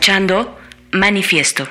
[0.00, 0.56] Escuchando
[0.92, 1.68] Manifiesto.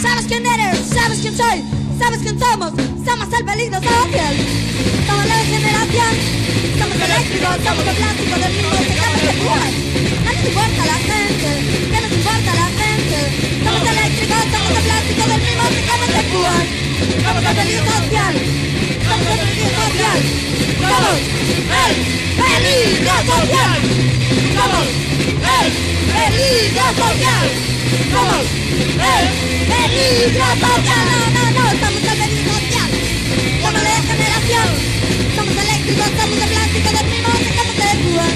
[0.00, 0.78] ¿Sabes quién eres?
[0.88, 1.62] ¿Sabes quién soy?
[1.98, 2.72] ¿Sabes quién somos?
[3.04, 4.34] Somos el peligro social.
[5.06, 6.12] Somos la generación.
[6.80, 9.70] Somos eléctricos, somos de plástico, del mismo que acabas de jugar.
[10.24, 11.48] No nos importa la gente,
[11.92, 13.18] ¿qué nos importa la gente?
[13.62, 16.64] Somos eléctricos, somos de plástico, del mismo que acabas de jugar.
[17.20, 18.34] Somos el peligro social.
[19.04, 20.20] Somos el peligro social.
[20.88, 21.20] Somos
[21.84, 21.94] el
[22.40, 23.80] peligro social.
[24.56, 25.11] Somos
[25.42, 25.72] el
[26.12, 27.46] peligro social.
[28.12, 28.46] Somos
[29.02, 29.26] el
[29.68, 31.06] peligro social.
[31.10, 32.90] No, no, no, somos el peligro social.
[33.62, 34.68] Somos de generación.
[35.36, 38.26] Somos eléctricos, somos de plástico, dormimos en campos de púa.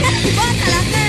[0.00, 0.99] ¿Qué nos importa la?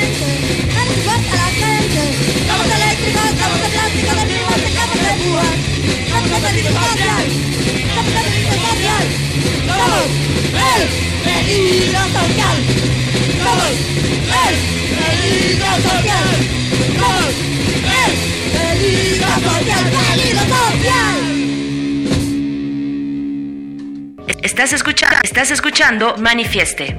[24.62, 26.96] Estás escuchando, estás escuchando Manifieste.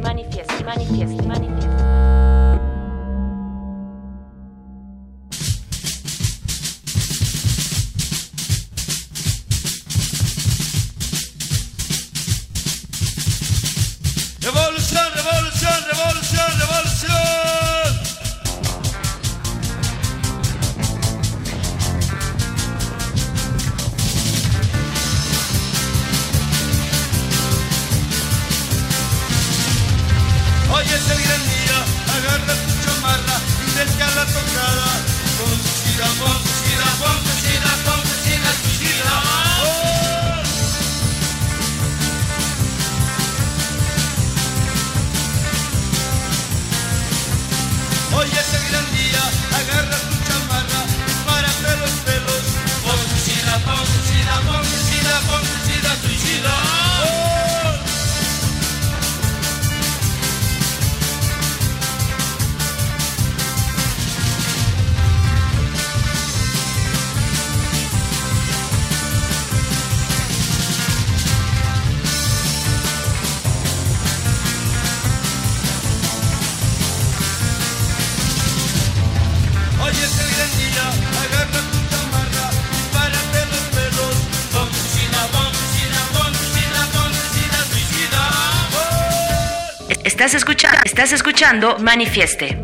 [91.03, 92.57] Estás escuchando Manifieste.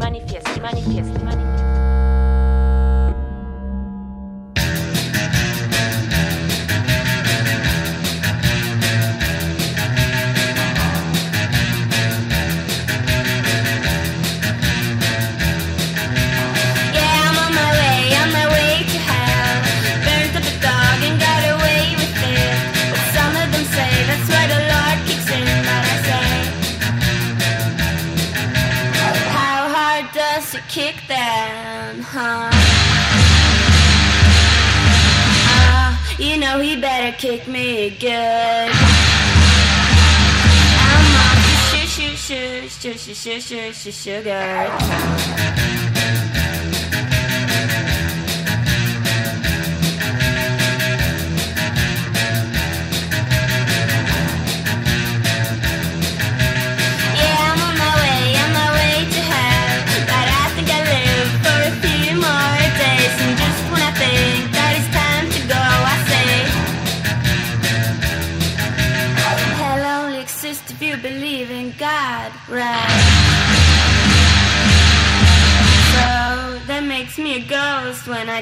[43.14, 45.87] 谢谢谢谢 sh sh.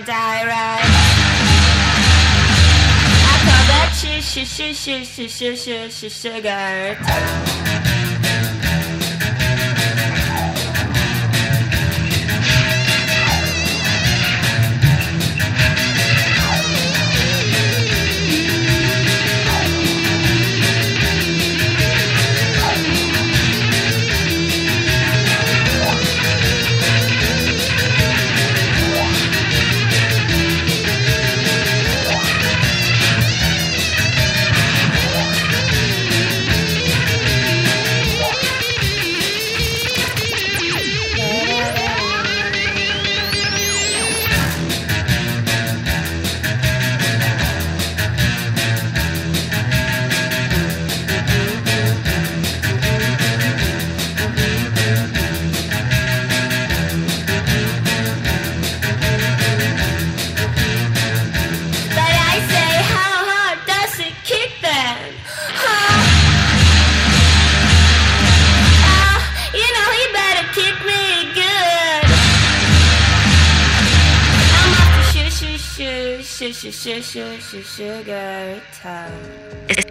[0.05, 0.85] die right.
[3.29, 3.91] I call that
[6.11, 6.97] sugar.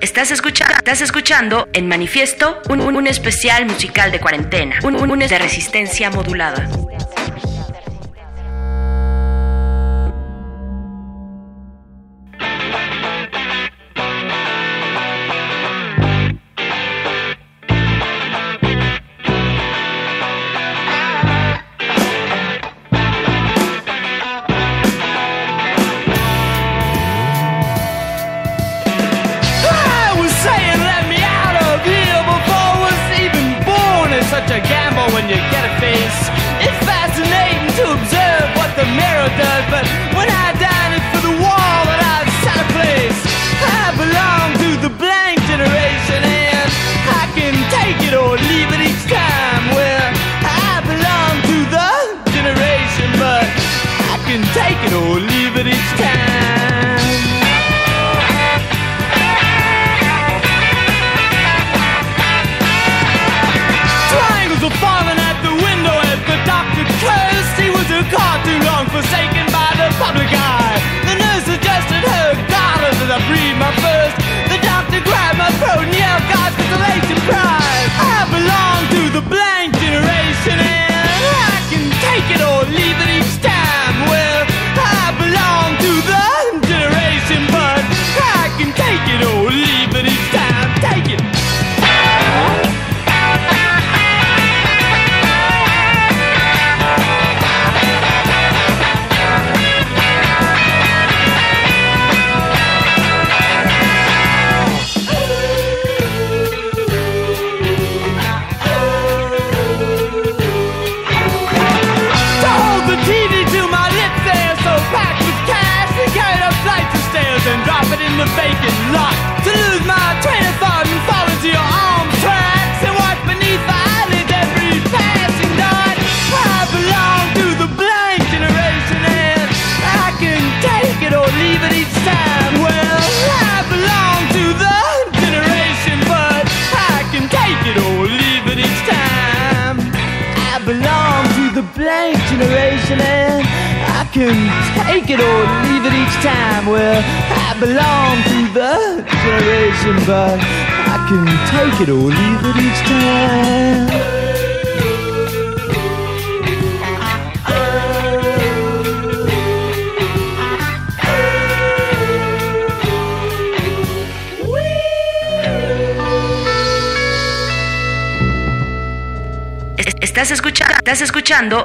[0.02, 5.40] Estás escuchando, estás escuchando en manifiesto un, un, especial musical de cuarentena, un, un de
[5.40, 6.70] resistencia modulada.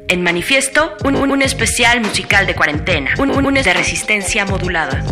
[0.08, 5.04] en manifiesto un, un, especial musical de cuarentena, un, un, un de resistencia modulada.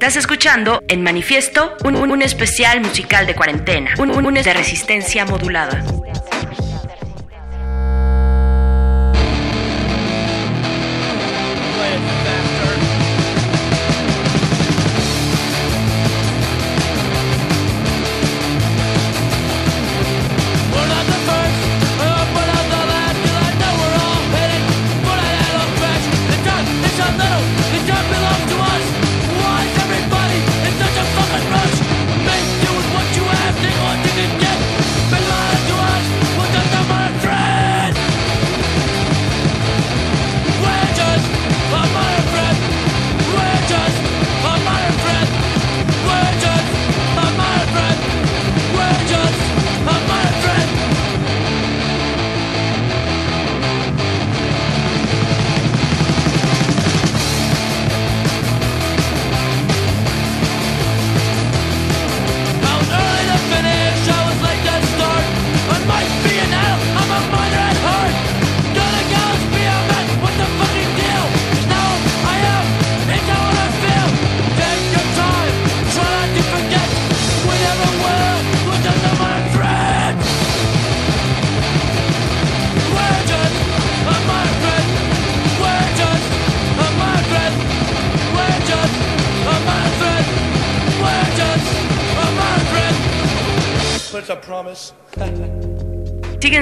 [0.00, 5.26] Estás escuchando en manifiesto un, un, especial musical de cuarentena, un, un, un de resistencia
[5.26, 5.84] modulada.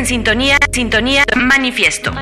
[0.09, 2.15] sintonía, sintonía, manifiesto.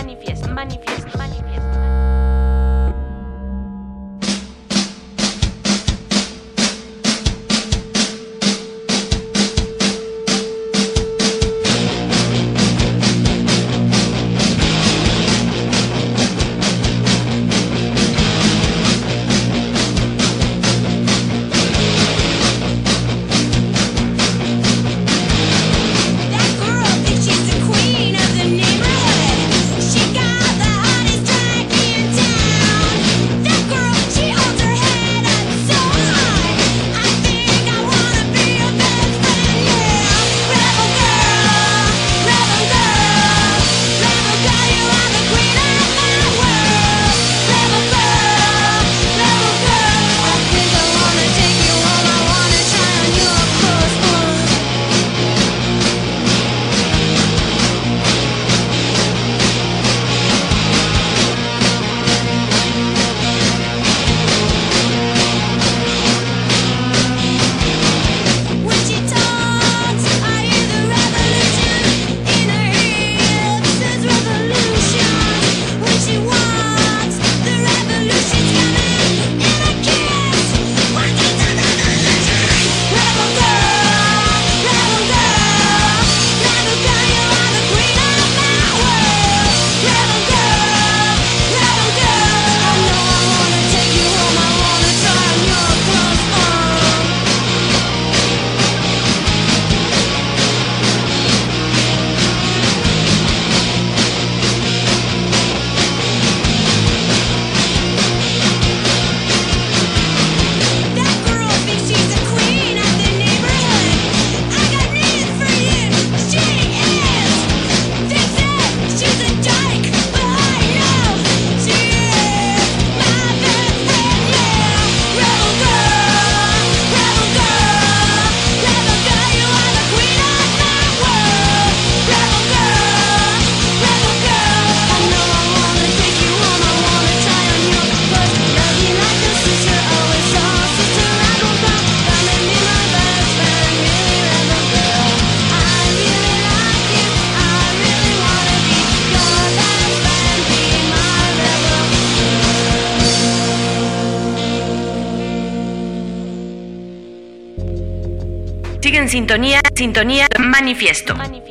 [159.86, 161.14] sintonía Manifiesto.
[161.14, 161.45] Manifiesto.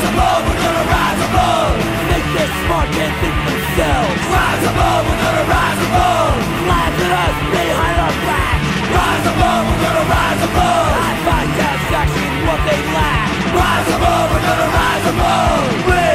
[0.00, 1.76] Rise above, we're gonna rise above.
[2.08, 4.20] Think they're smart, can't think themselves.
[4.32, 6.32] Rise above, we're gonna rise above.
[6.72, 8.58] Laugh at us behind our back.
[8.96, 10.88] Rise above, we're gonna rise above.
[11.04, 13.28] I find satisfaction in what they lack.
[13.52, 15.68] Rise above, we're gonna rise above.
[15.84, 16.08] We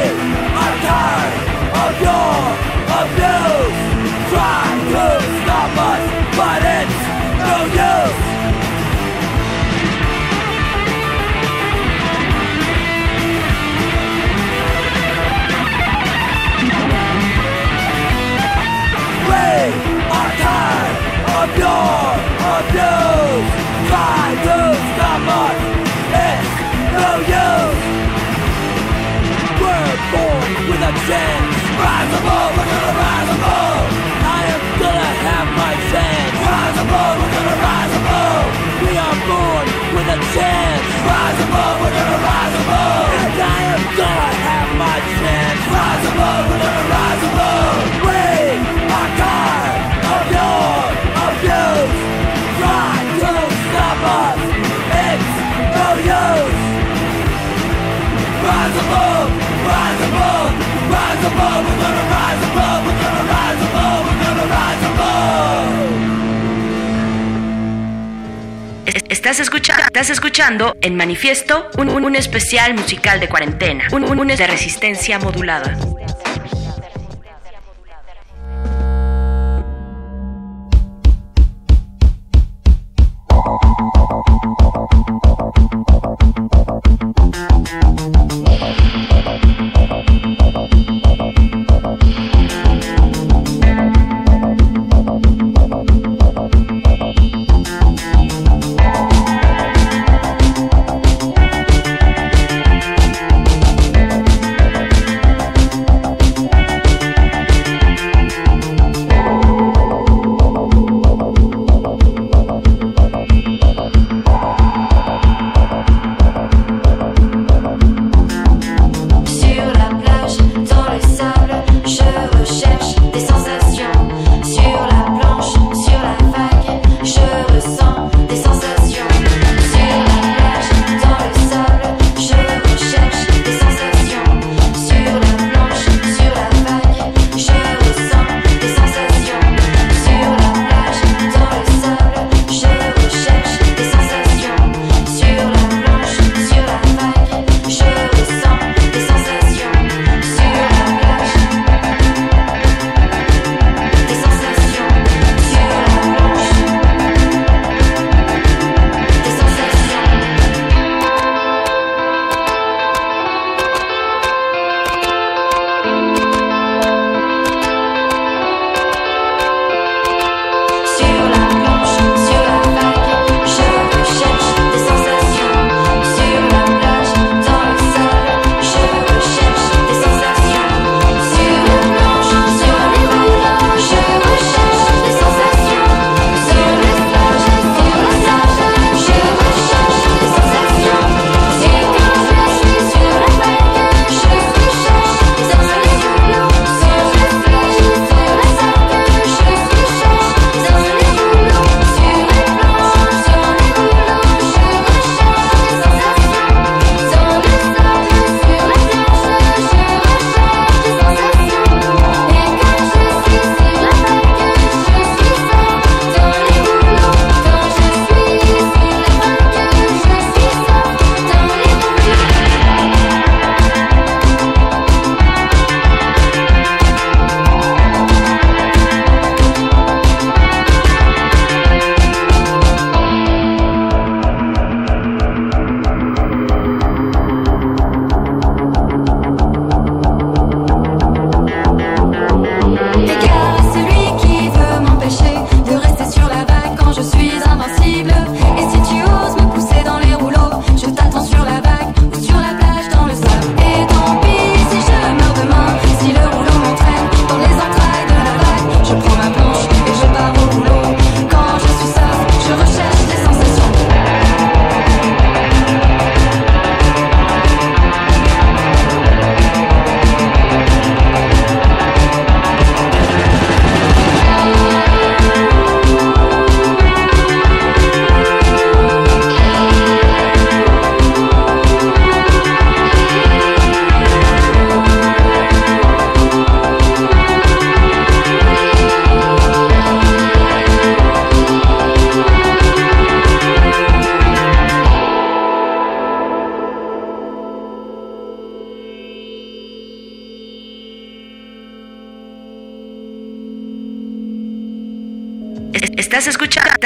[0.66, 1.34] are tired
[1.86, 2.34] of your
[2.90, 3.78] abuse.
[4.34, 4.66] Try
[4.98, 5.04] to
[5.46, 6.02] stop us,
[22.56, 24.56] Try to
[24.88, 25.58] stop us.
[26.08, 26.52] It's
[26.96, 27.84] no use.
[29.60, 31.56] We're born with a chance.
[31.76, 33.84] Rise above, we're gonna rise above.
[34.24, 36.36] I am gonna have my chance.
[36.48, 38.48] Rise above, we're gonna rise above.
[38.88, 40.86] We are born with a chance.
[41.12, 43.08] Rise above, we're gonna rise above.
[43.20, 45.60] And I am gonna have my chance.
[45.76, 48.15] Rise above, we're gonna rise above.
[69.08, 74.18] Estás escuchando, estás escuchando en Manifiesto un, un- un especial musical de cuarentena, un, un,
[74.20, 75.76] un de resistencia modulada.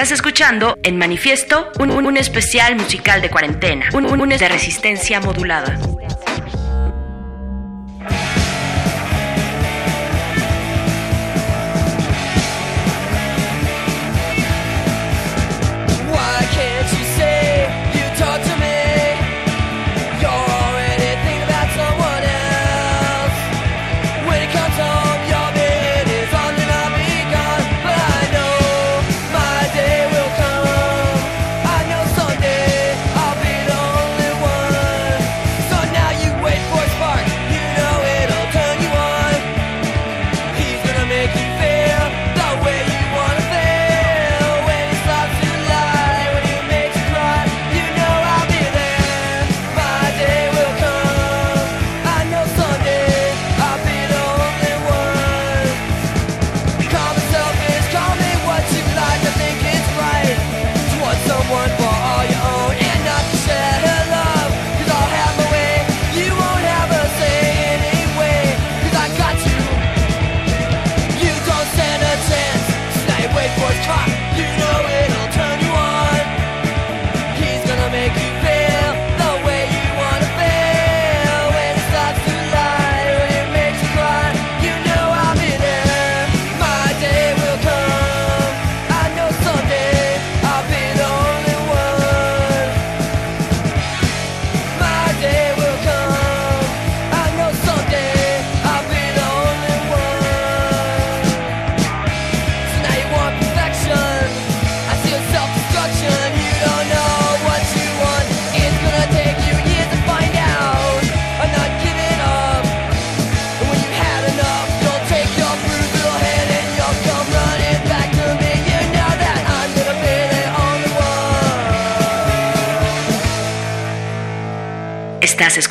[0.01, 4.49] Estás escuchando en manifiesto un, un, un especial musical de cuarentena, un, un, un de
[4.49, 5.79] resistencia modulada.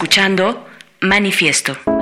[0.09, 0.65] escuchando
[1.01, 1.98] Manifiesto.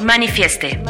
[0.00, 0.80] Manifieste.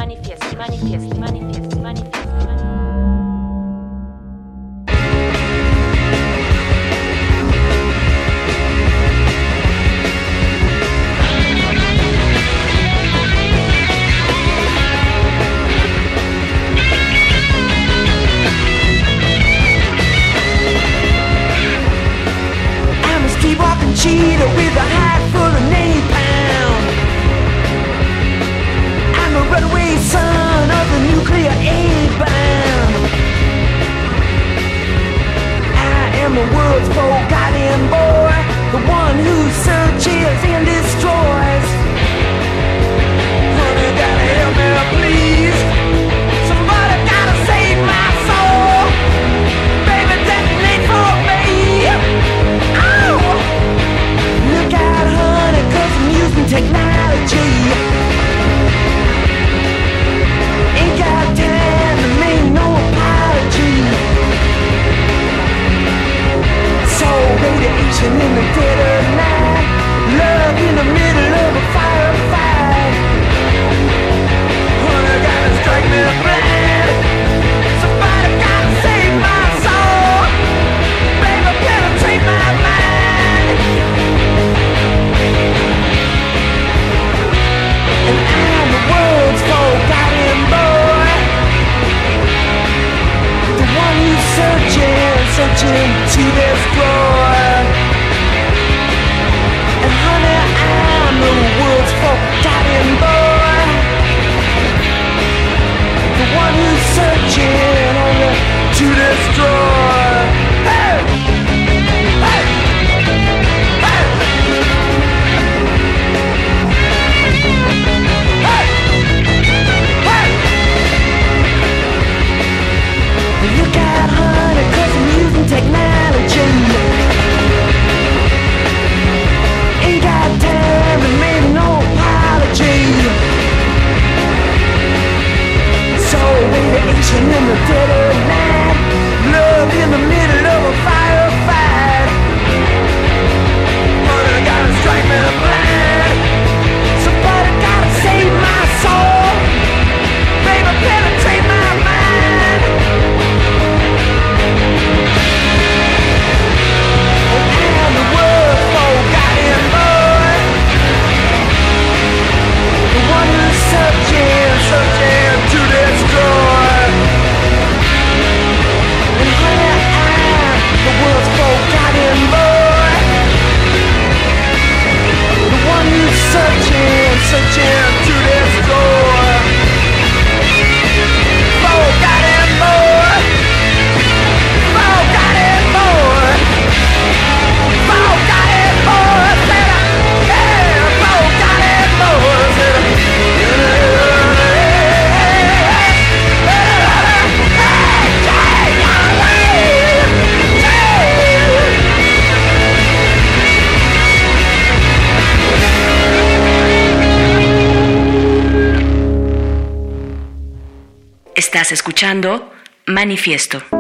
[213.11, 213.80] manifiesto.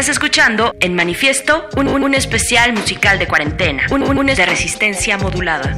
[0.00, 4.46] Estás escuchando en manifiesto un, un, un especial musical de cuarentena, un, un, un de
[4.46, 5.76] resistencia modulada.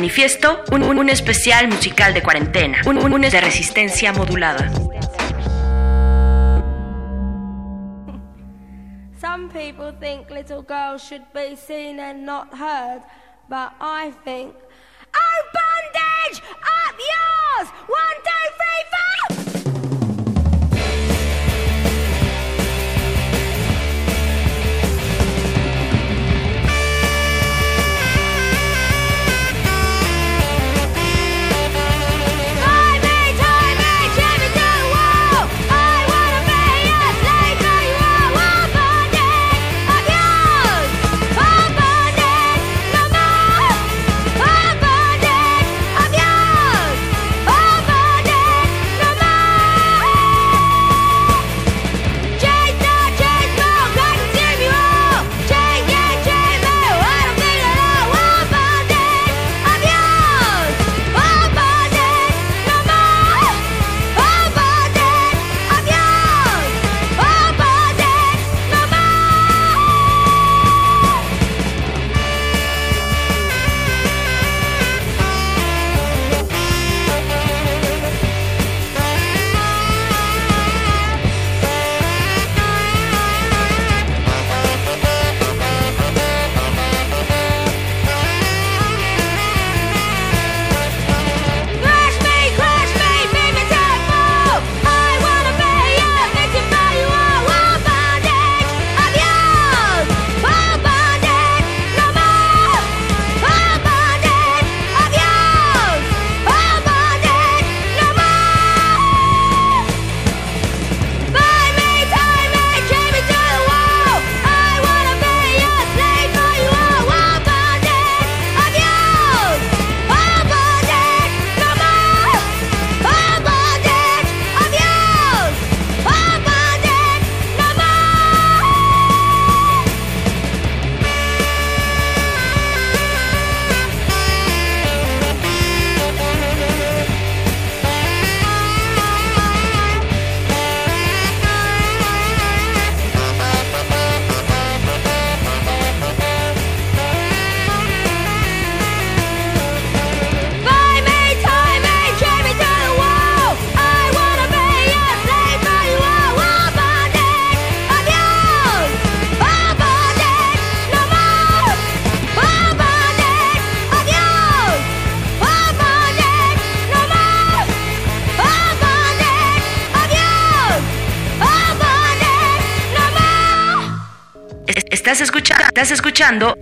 [0.00, 4.70] manifiesto un, un, un especial musical de cuarentena, un, un, un de resistencia modulada.
[9.20, 13.02] Some people think little girls should be seen and not heard,
[13.50, 14.54] but I think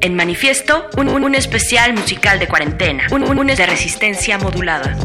[0.00, 4.96] en Manifiesto un, un- un especial musical de cuarentena, un, un, un de resistencia modulada.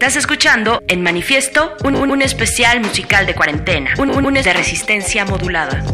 [0.00, 5.26] Estás escuchando en Manifiesto un, un- especial musical de cuarentena, un, un- un de resistencia
[5.26, 5.84] modulada.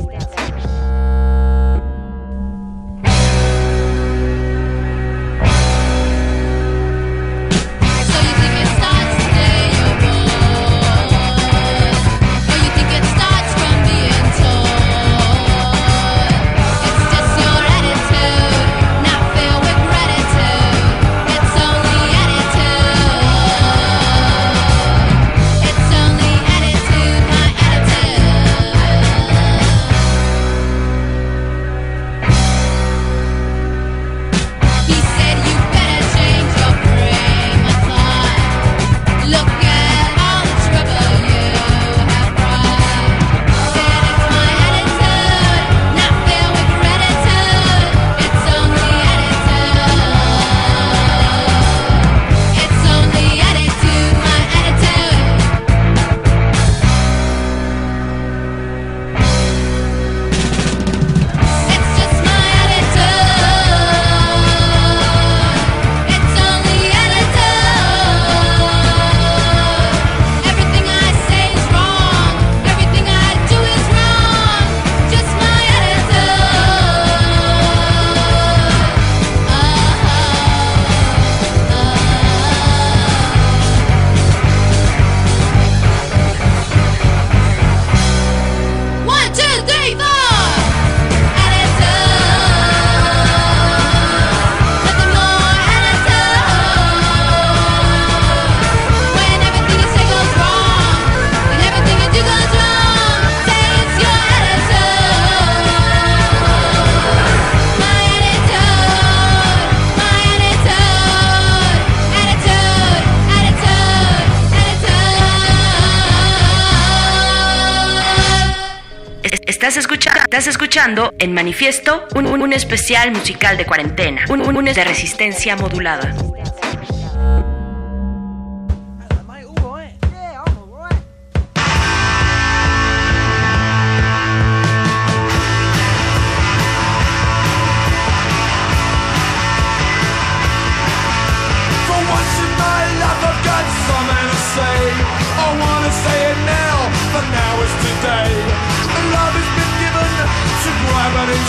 [120.76, 126.14] en manifiesto un, un, un especial musical de cuarentena, un, un, un de resistencia modulada.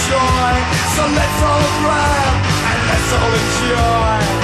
[0.10, 0.54] joy.
[0.96, 2.34] So let's all grab
[2.72, 4.37] and let's all enjoy.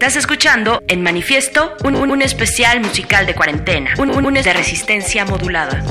[0.00, 5.26] Estás escuchando en Manifiesto un, un, especial musical de cuarentena, un, un, un de resistencia
[5.26, 5.84] modulada.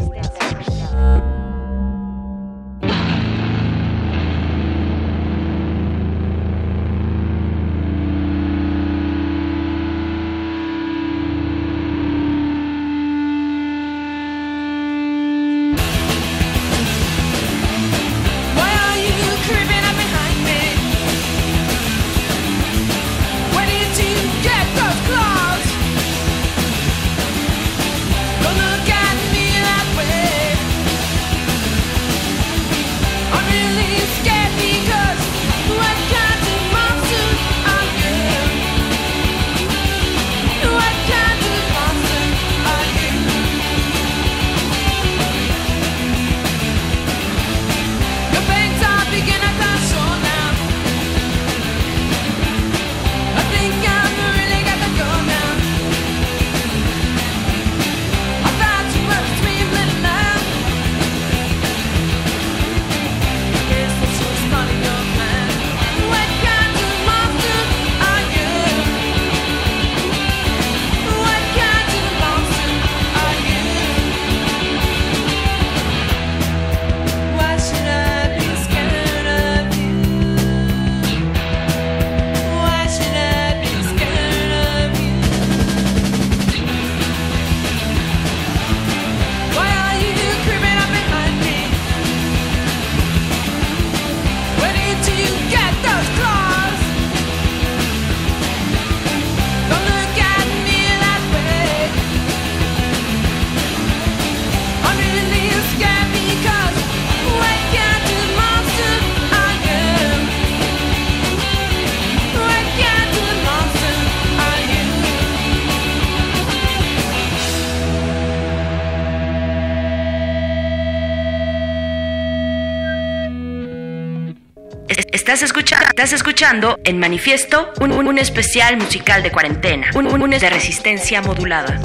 [125.99, 131.21] Estás escuchando en manifiesto un, un, especial musical de cuarentena, un, un, un de resistencia
[131.21, 131.77] modulada.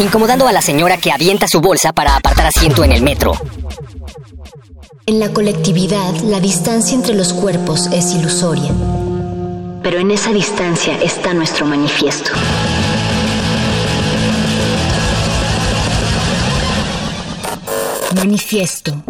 [0.00, 3.32] Incomodando a la señora que avienta su bolsa para apartar asiento en el metro.
[5.06, 8.72] En la colectividad, la distancia entre los cuerpos es ilusoria.
[9.84, 12.32] Pero en esa distancia está nuestro manifiesto.
[18.16, 19.09] Manifiesto.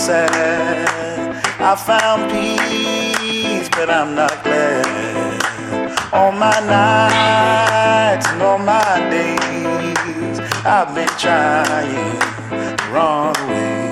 [0.00, 1.36] Sad.
[1.60, 4.86] I found peace, but I'm not glad.
[6.12, 12.16] All my nights and all my days, I've been trying
[12.80, 13.90] the wrong way.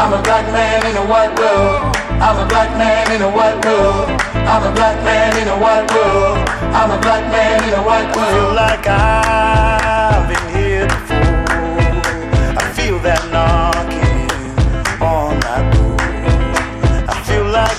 [0.00, 1.94] I'm a black man in a white world.
[2.24, 4.08] I'm a black man in a white world.
[4.48, 6.38] I'm a black man in a white world.
[6.72, 8.56] I'm a black man in a white world.
[8.56, 9.97] Like I've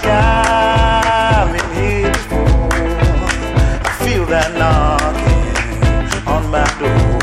[0.10, 2.70] I've been here before.
[3.86, 5.46] I feel that knocking
[6.28, 7.20] on my door.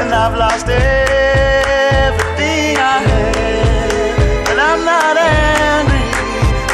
[0.00, 2.16] And I've lost everything
[2.76, 4.50] I had.
[4.50, 6.06] And I'm not angry,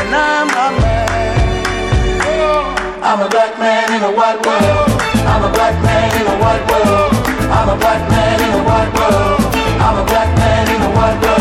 [0.00, 1.04] and I'm not mad.
[3.02, 4.90] I'm a black man in a white world.
[5.30, 7.12] I'm a black man in a white world.
[7.52, 9.40] I'm a black man in a white world.
[9.80, 11.35] I'm a black man in a white world.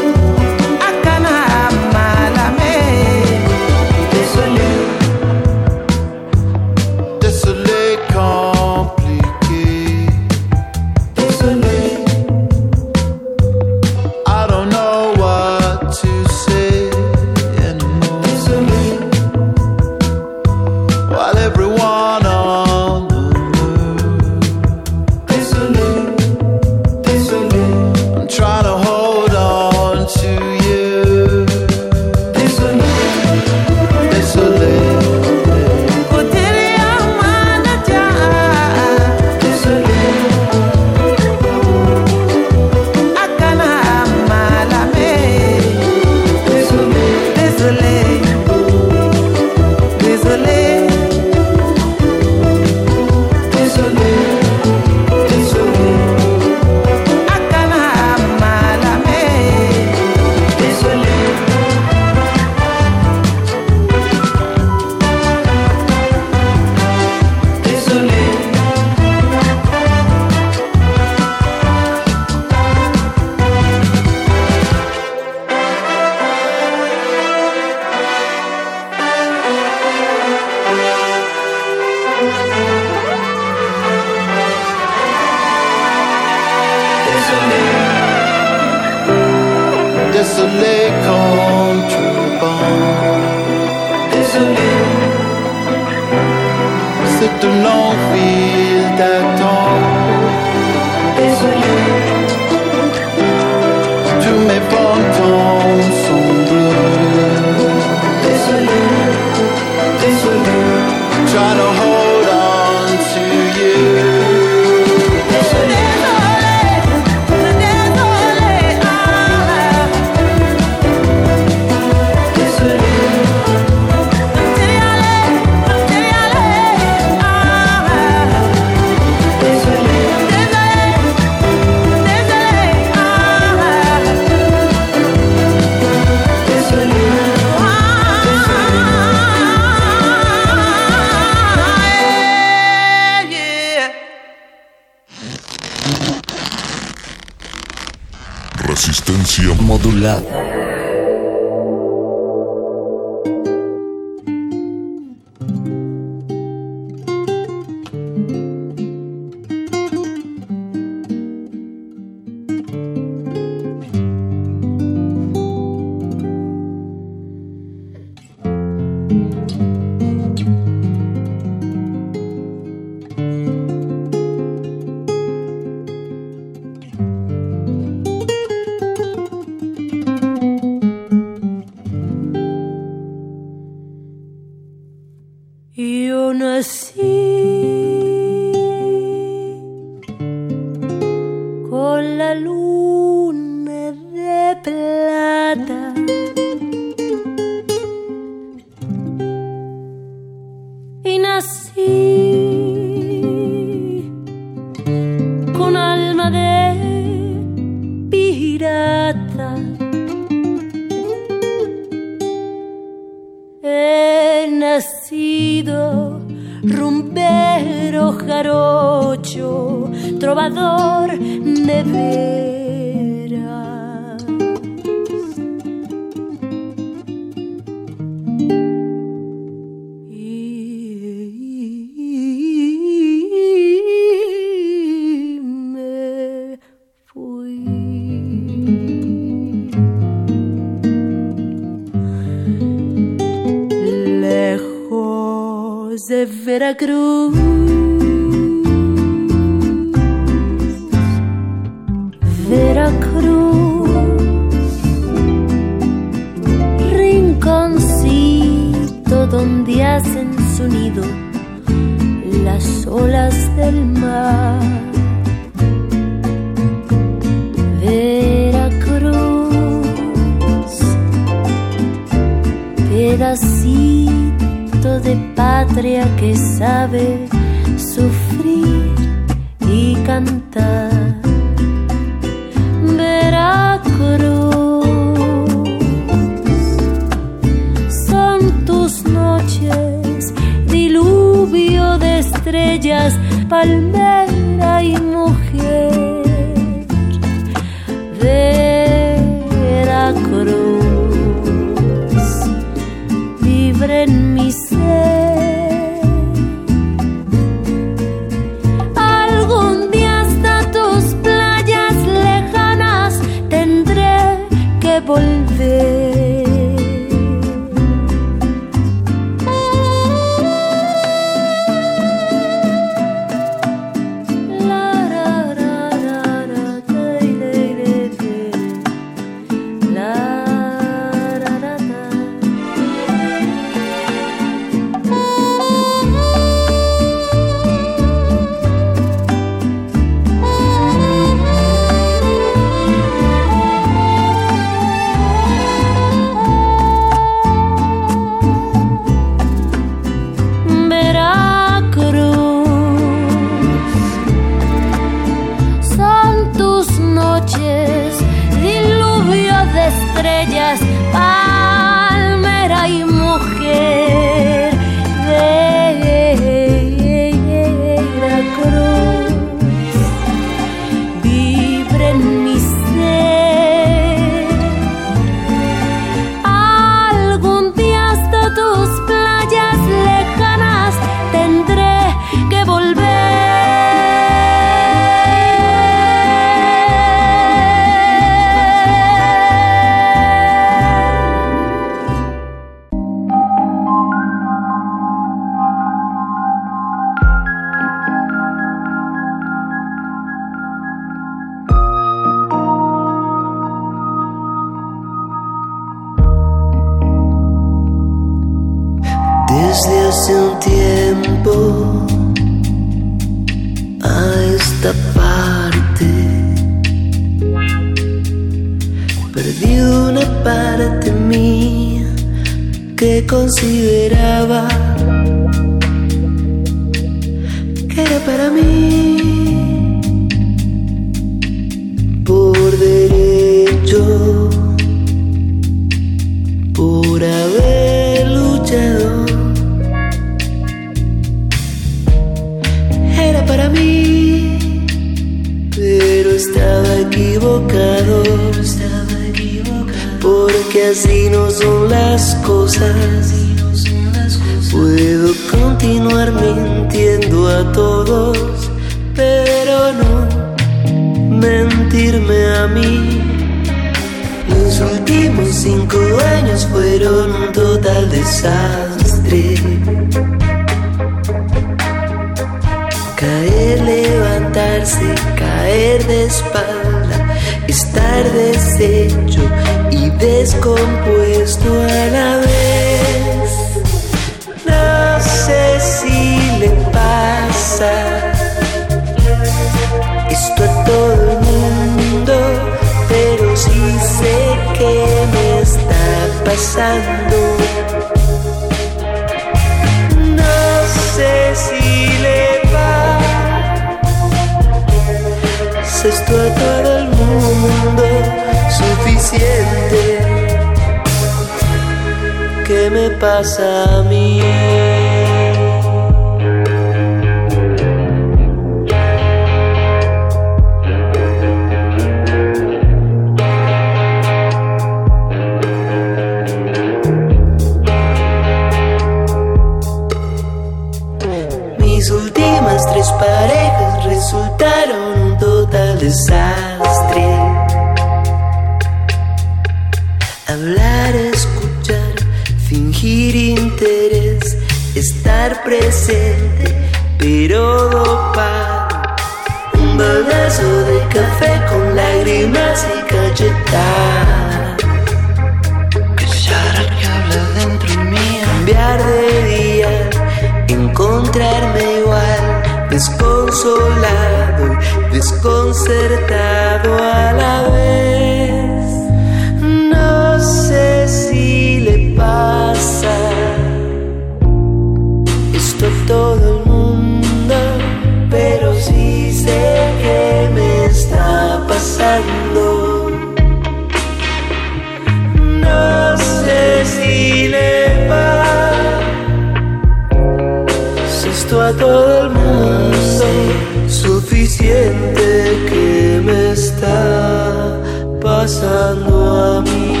[594.91, 597.79] siente que me está
[598.21, 600.00] pasando a mí.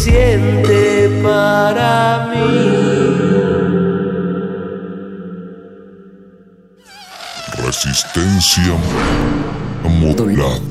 [0.00, 2.40] suficiente para mí.
[7.62, 8.76] Resistencia
[9.84, 10.69] modulada.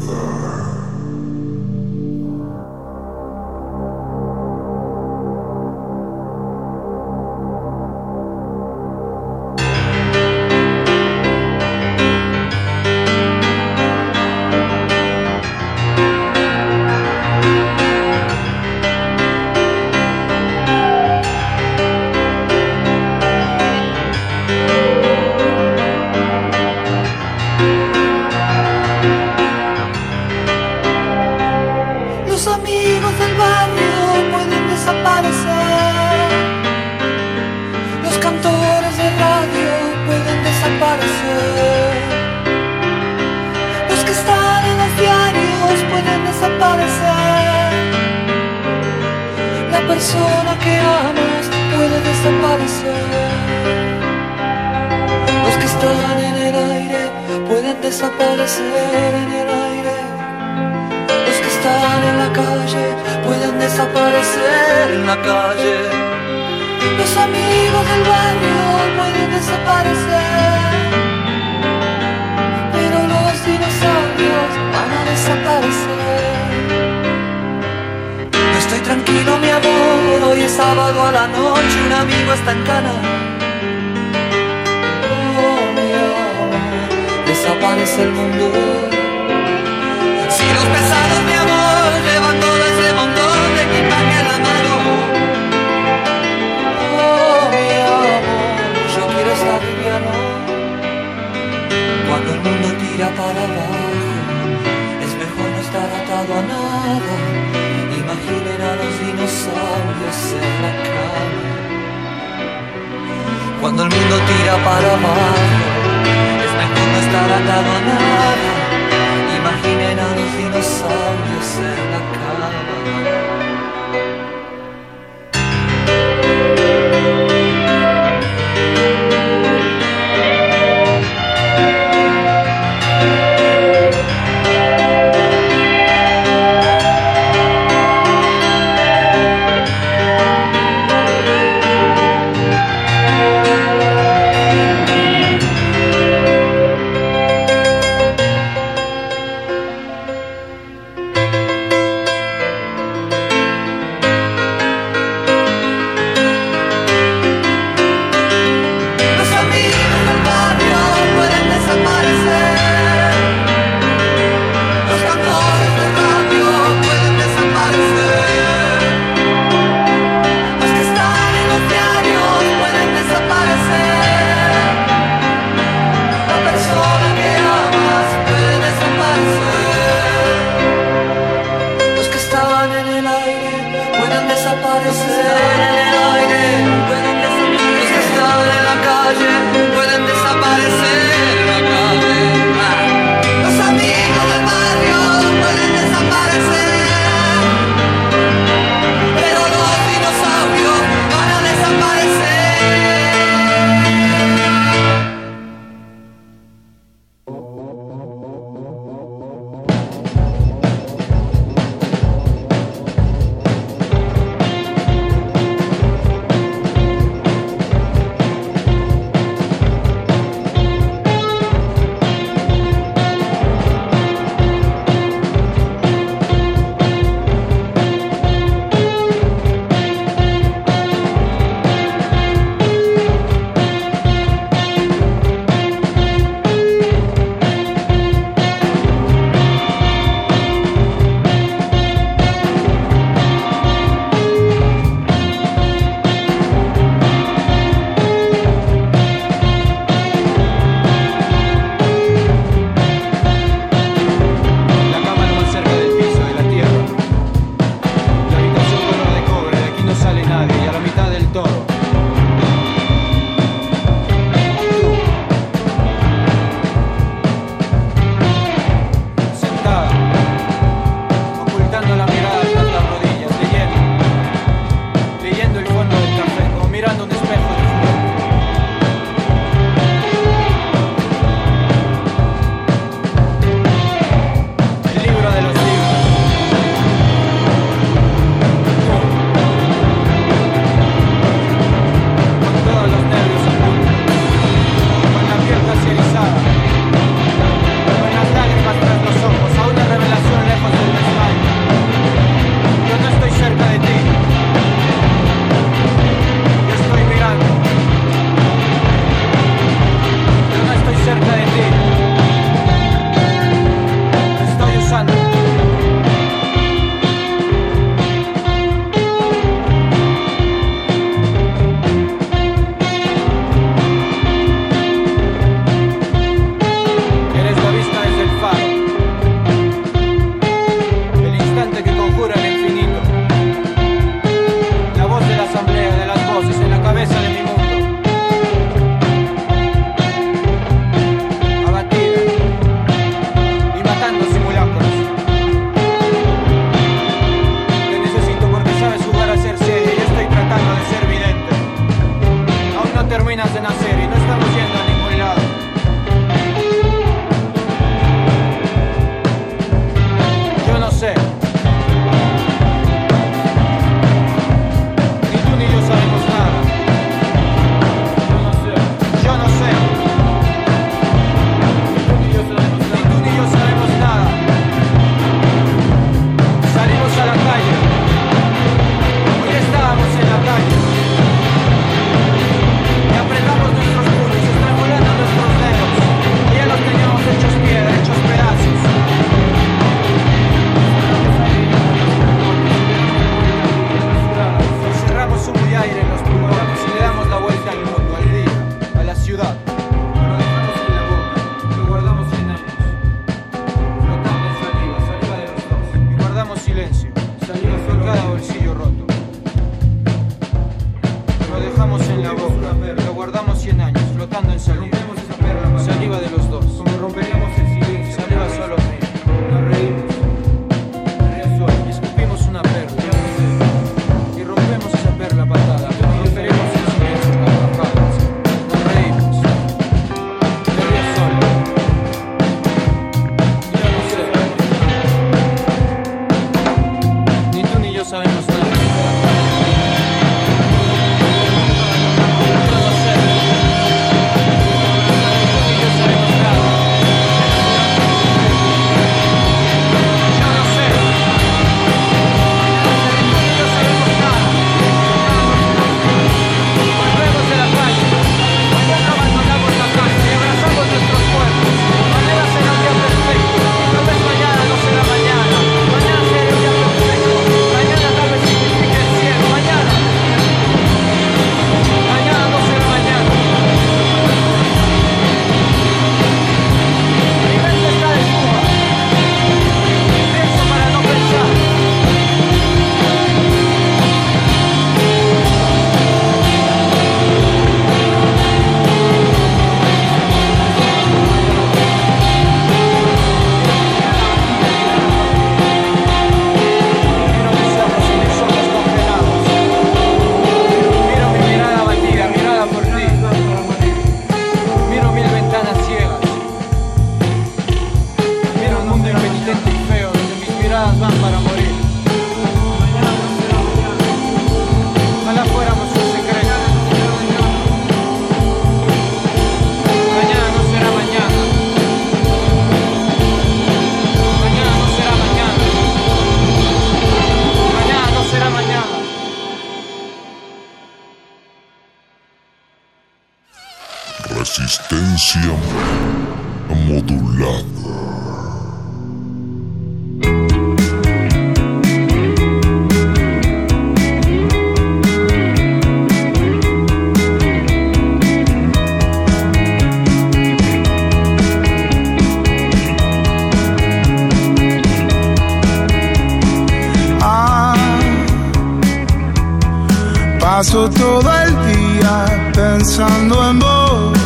[560.59, 564.19] Paso todo el día pensando en vos.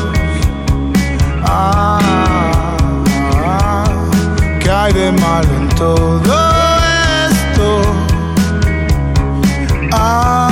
[1.43, 1.99] Ah,
[3.45, 3.83] ah,
[4.59, 6.33] ¿Qué hay de mal en todo
[7.29, 7.81] esto?
[9.91, 10.49] Ah,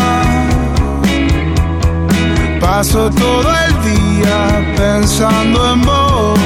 [2.60, 6.40] paso todo el día pensando en vos.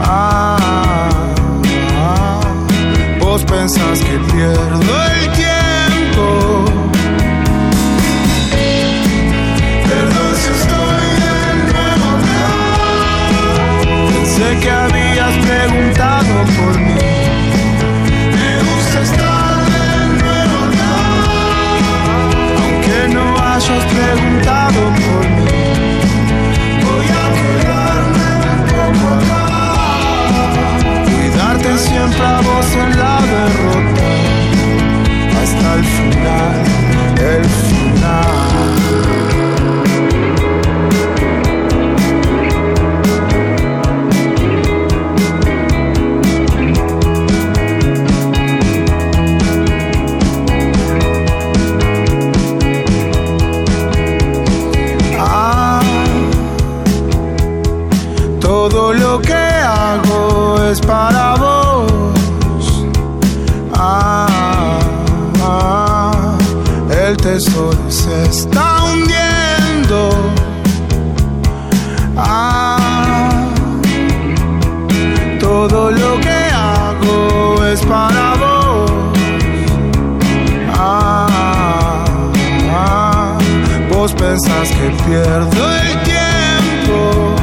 [0.00, 0.56] Ah,
[3.18, 4.69] vos pensás que pierdo
[36.22, 36.69] not
[85.10, 87.34] pierdo el tiempo.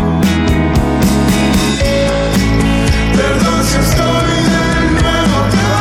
[3.19, 4.69] Perdón si estoy de
[5.01, 5.71] nuevo acá.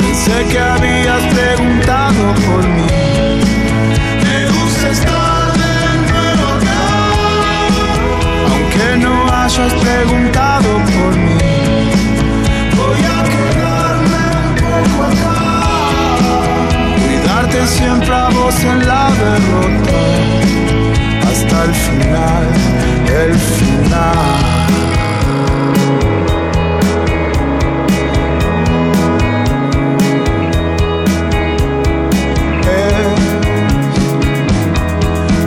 [0.00, 3.40] Pensé que habías preguntado por mí.
[4.24, 5.76] Me gusta estar de
[6.10, 6.84] nuevo acá.
[8.52, 11.38] Aunque no hayas preguntado por mí.
[12.76, 15.38] Voy a quedarme un poco acá.
[17.00, 19.87] Cuidarte siempre a vos en la derrota
[21.48, 22.46] hasta el final,
[23.24, 24.58] el final.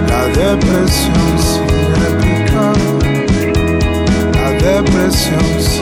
[0.08, 1.68] La depresión sin
[2.02, 2.66] réplica,
[4.34, 5.81] la depresión sin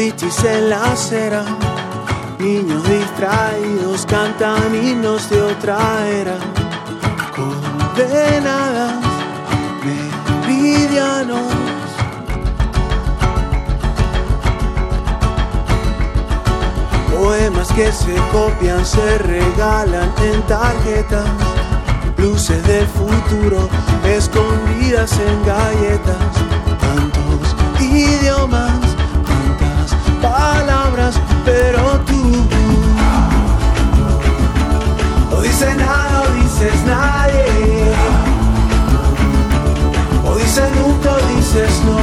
[0.00, 1.44] grafitis en la acera.
[2.38, 6.38] Niños distraídos cantan himnos de otra era.
[7.36, 8.94] Condenadas,
[9.84, 11.52] meridianos.
[17.12, 21.28] Poemas que se copian, se regalan en tarjetas.
[22.16, 23.68] Luces del futuro
[24.04, 26.16] escondidas en galletas.
[26.80, 28.89] Tantos idiomas,
[30.20, 32.46] palabras, pero tú
[35.30, 37.92] no dices nada, dices nadie.
[40.24, 41.98] O dices nunca, o dices no.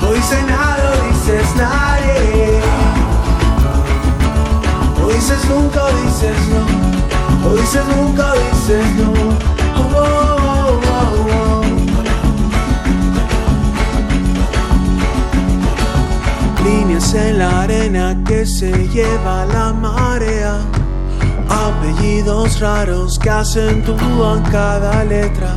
[0.00, 2.60] No dices nada, dices nadie.
[5.02, 7.50] O dices nunca, o dices no.
[7.50, 9.59] O dices nunca, o dices no.
[16.64, 20.58] Líneas en la arena que se lleva la marea.
[21.48, 25.54] Apellidos raros que acentúan cada letra.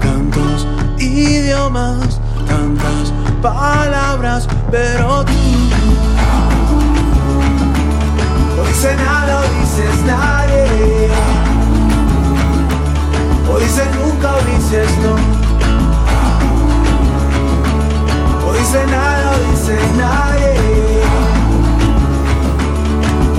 [0.00, 0.66] Tantos
[0.98, 5.32] idiomas, tantas palabras, pero tú
[8.56, 11.08] no dices nada, dices nadie.
[13.52, 15.35] O dices nunca, o dices no.
[18.66, 20.52] O dices nada, o dices nadie.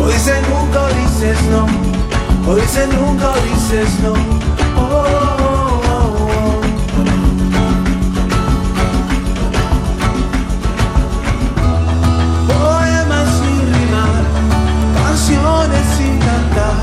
[0.01, 1.63] O dices nunca, dices no.
[2.49, 4.13] O dices nunca, dices no.
[4.77, 4.95] Oh.
[12.47, 14.23] Poemas sin rimar,
[14.95, 16.79] canciones sin cantar,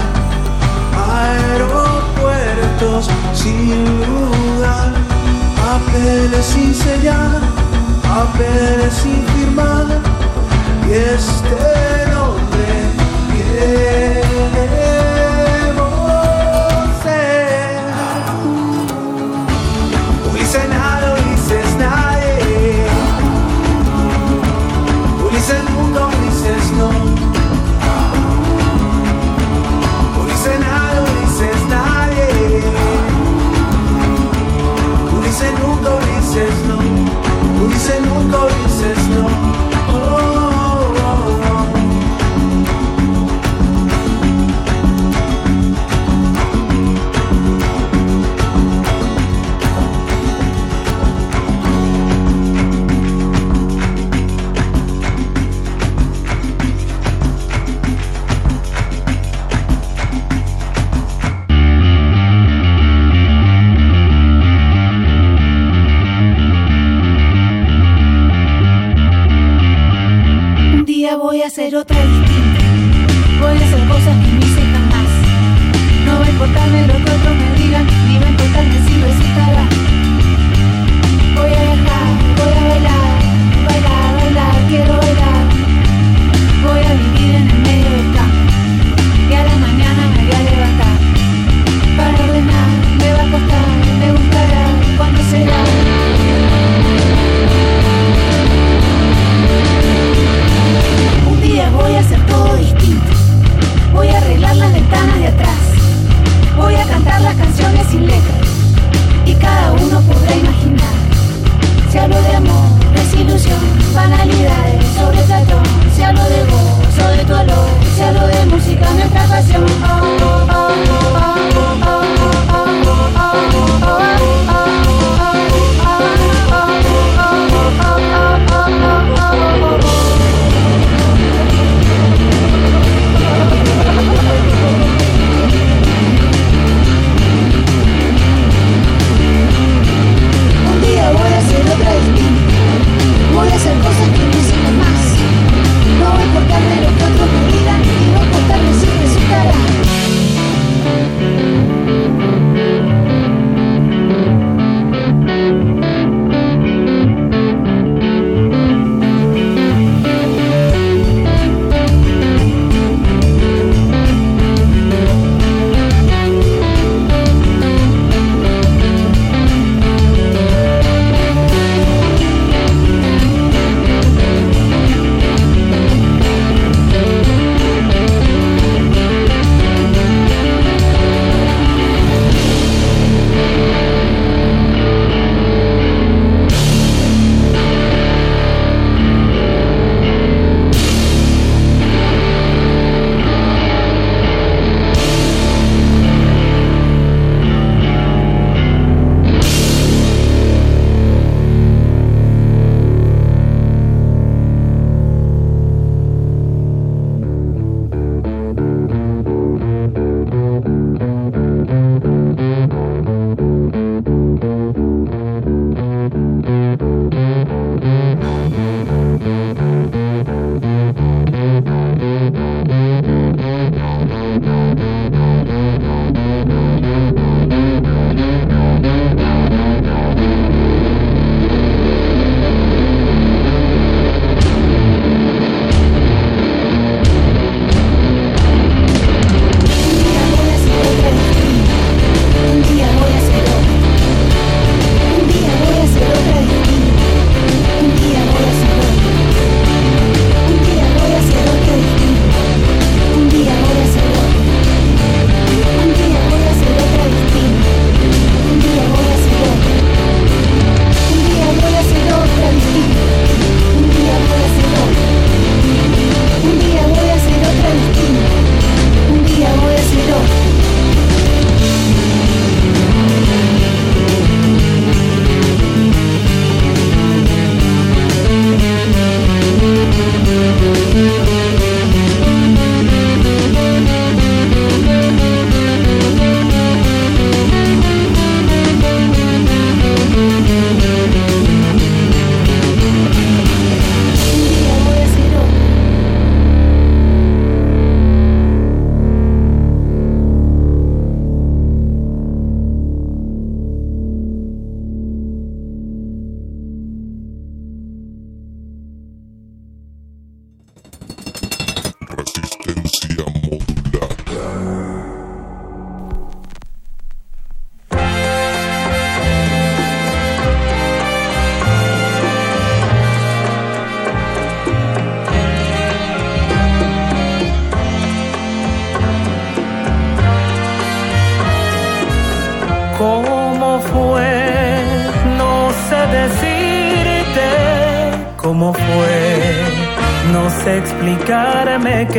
[1.08, 4.92] aeropuertos sin lugar,
[5.56, 7.33] papeles sin sellar,
[10.94, 11.33] Yes.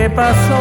[0.10, 0.55] Pasó,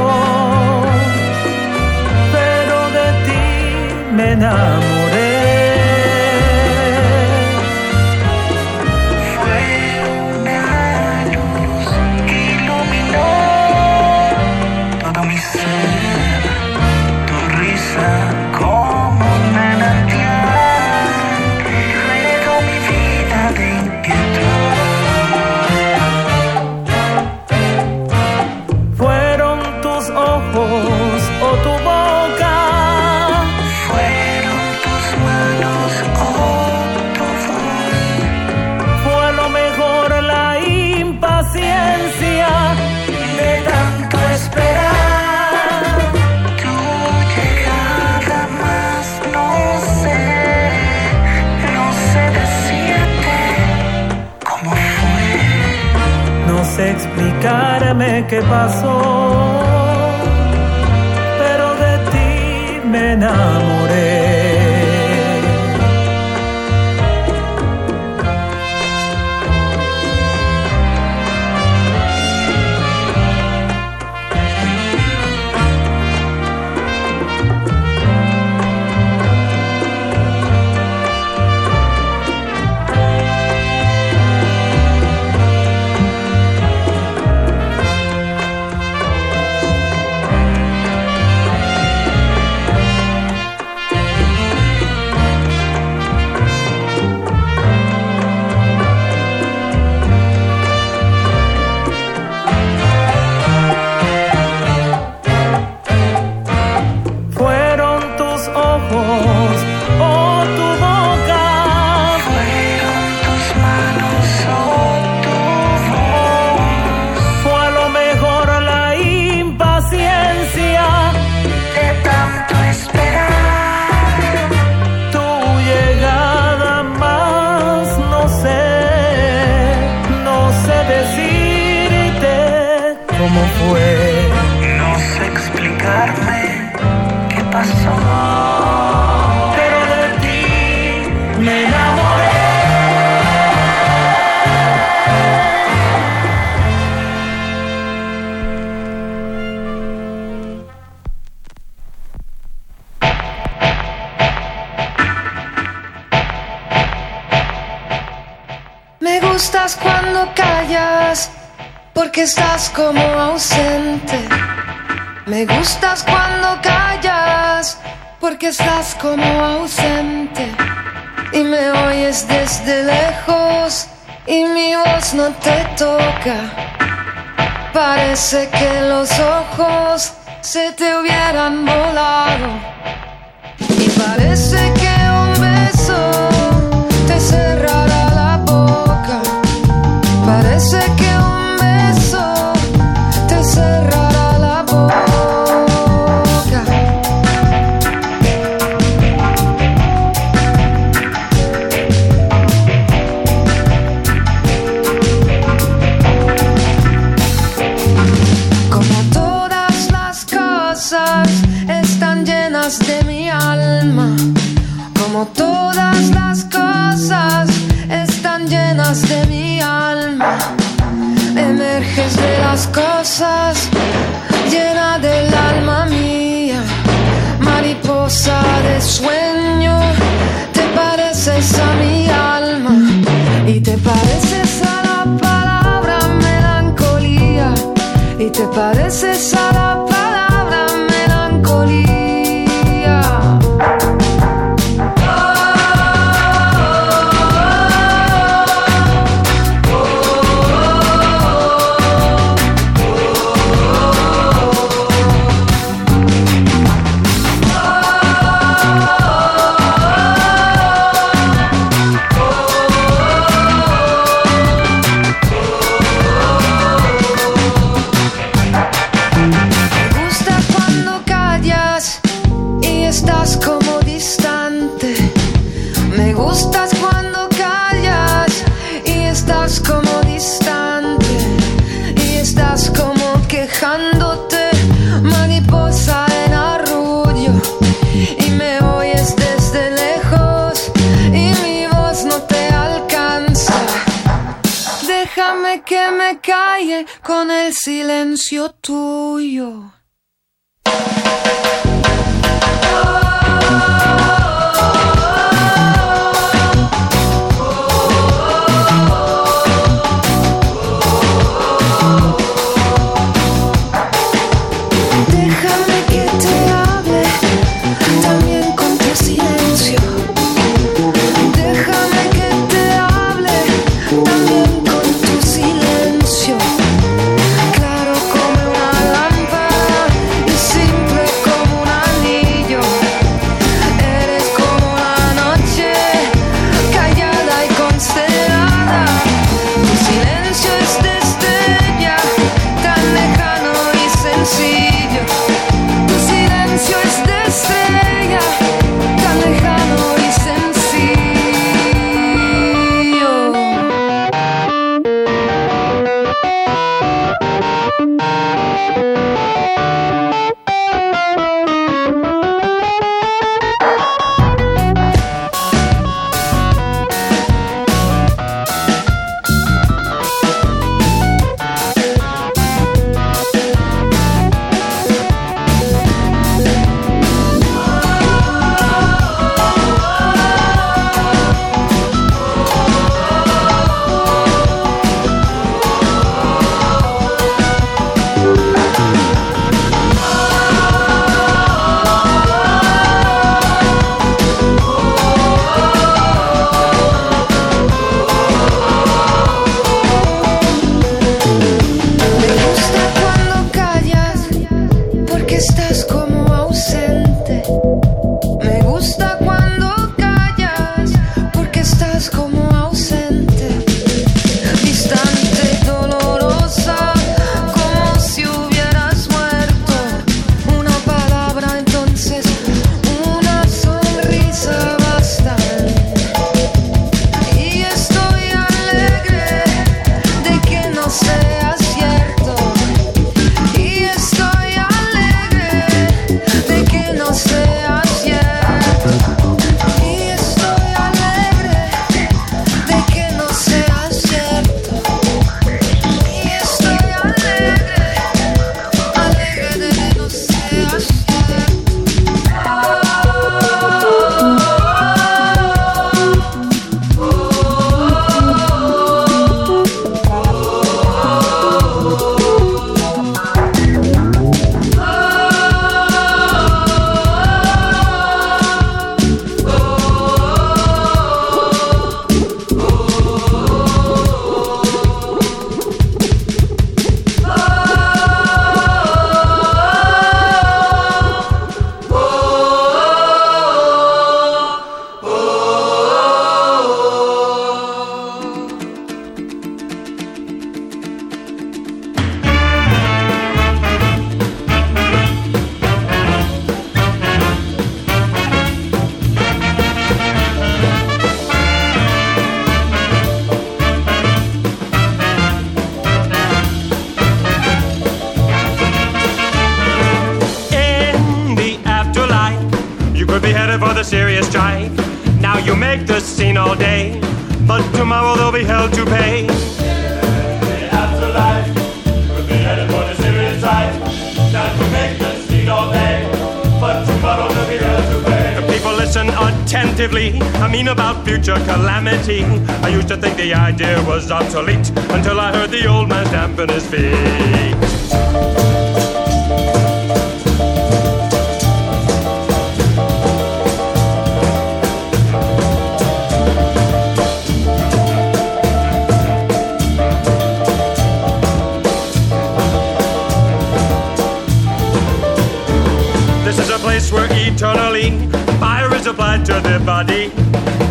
[557.34, 557.90] eternally.
[558.38, 560.10] Fire is applied to the body.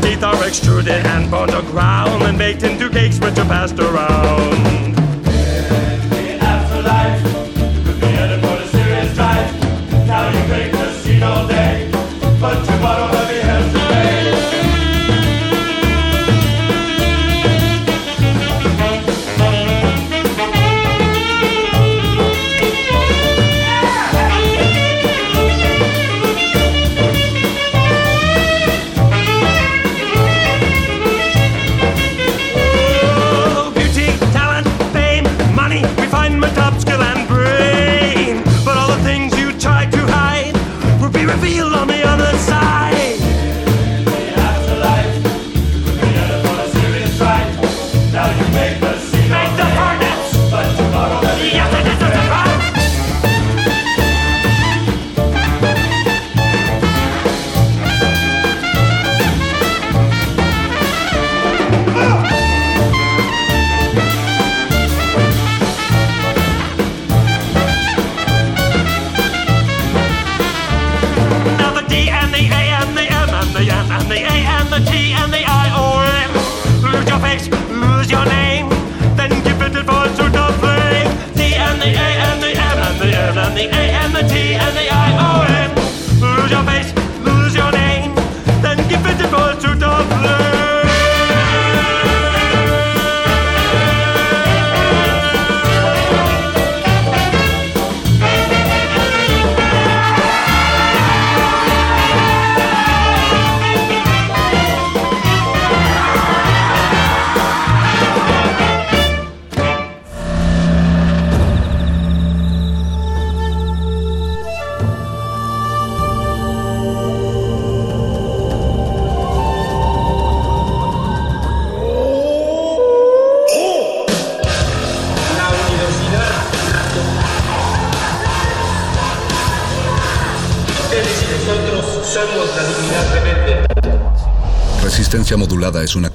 [0.02, 4.93] Teeth are extruded and burned to ground and baked into cakes which are passed around.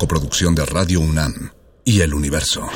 [0.09, 1.53] Coproducción de Radio UNAM
[1.85, 2.67] y El Universo.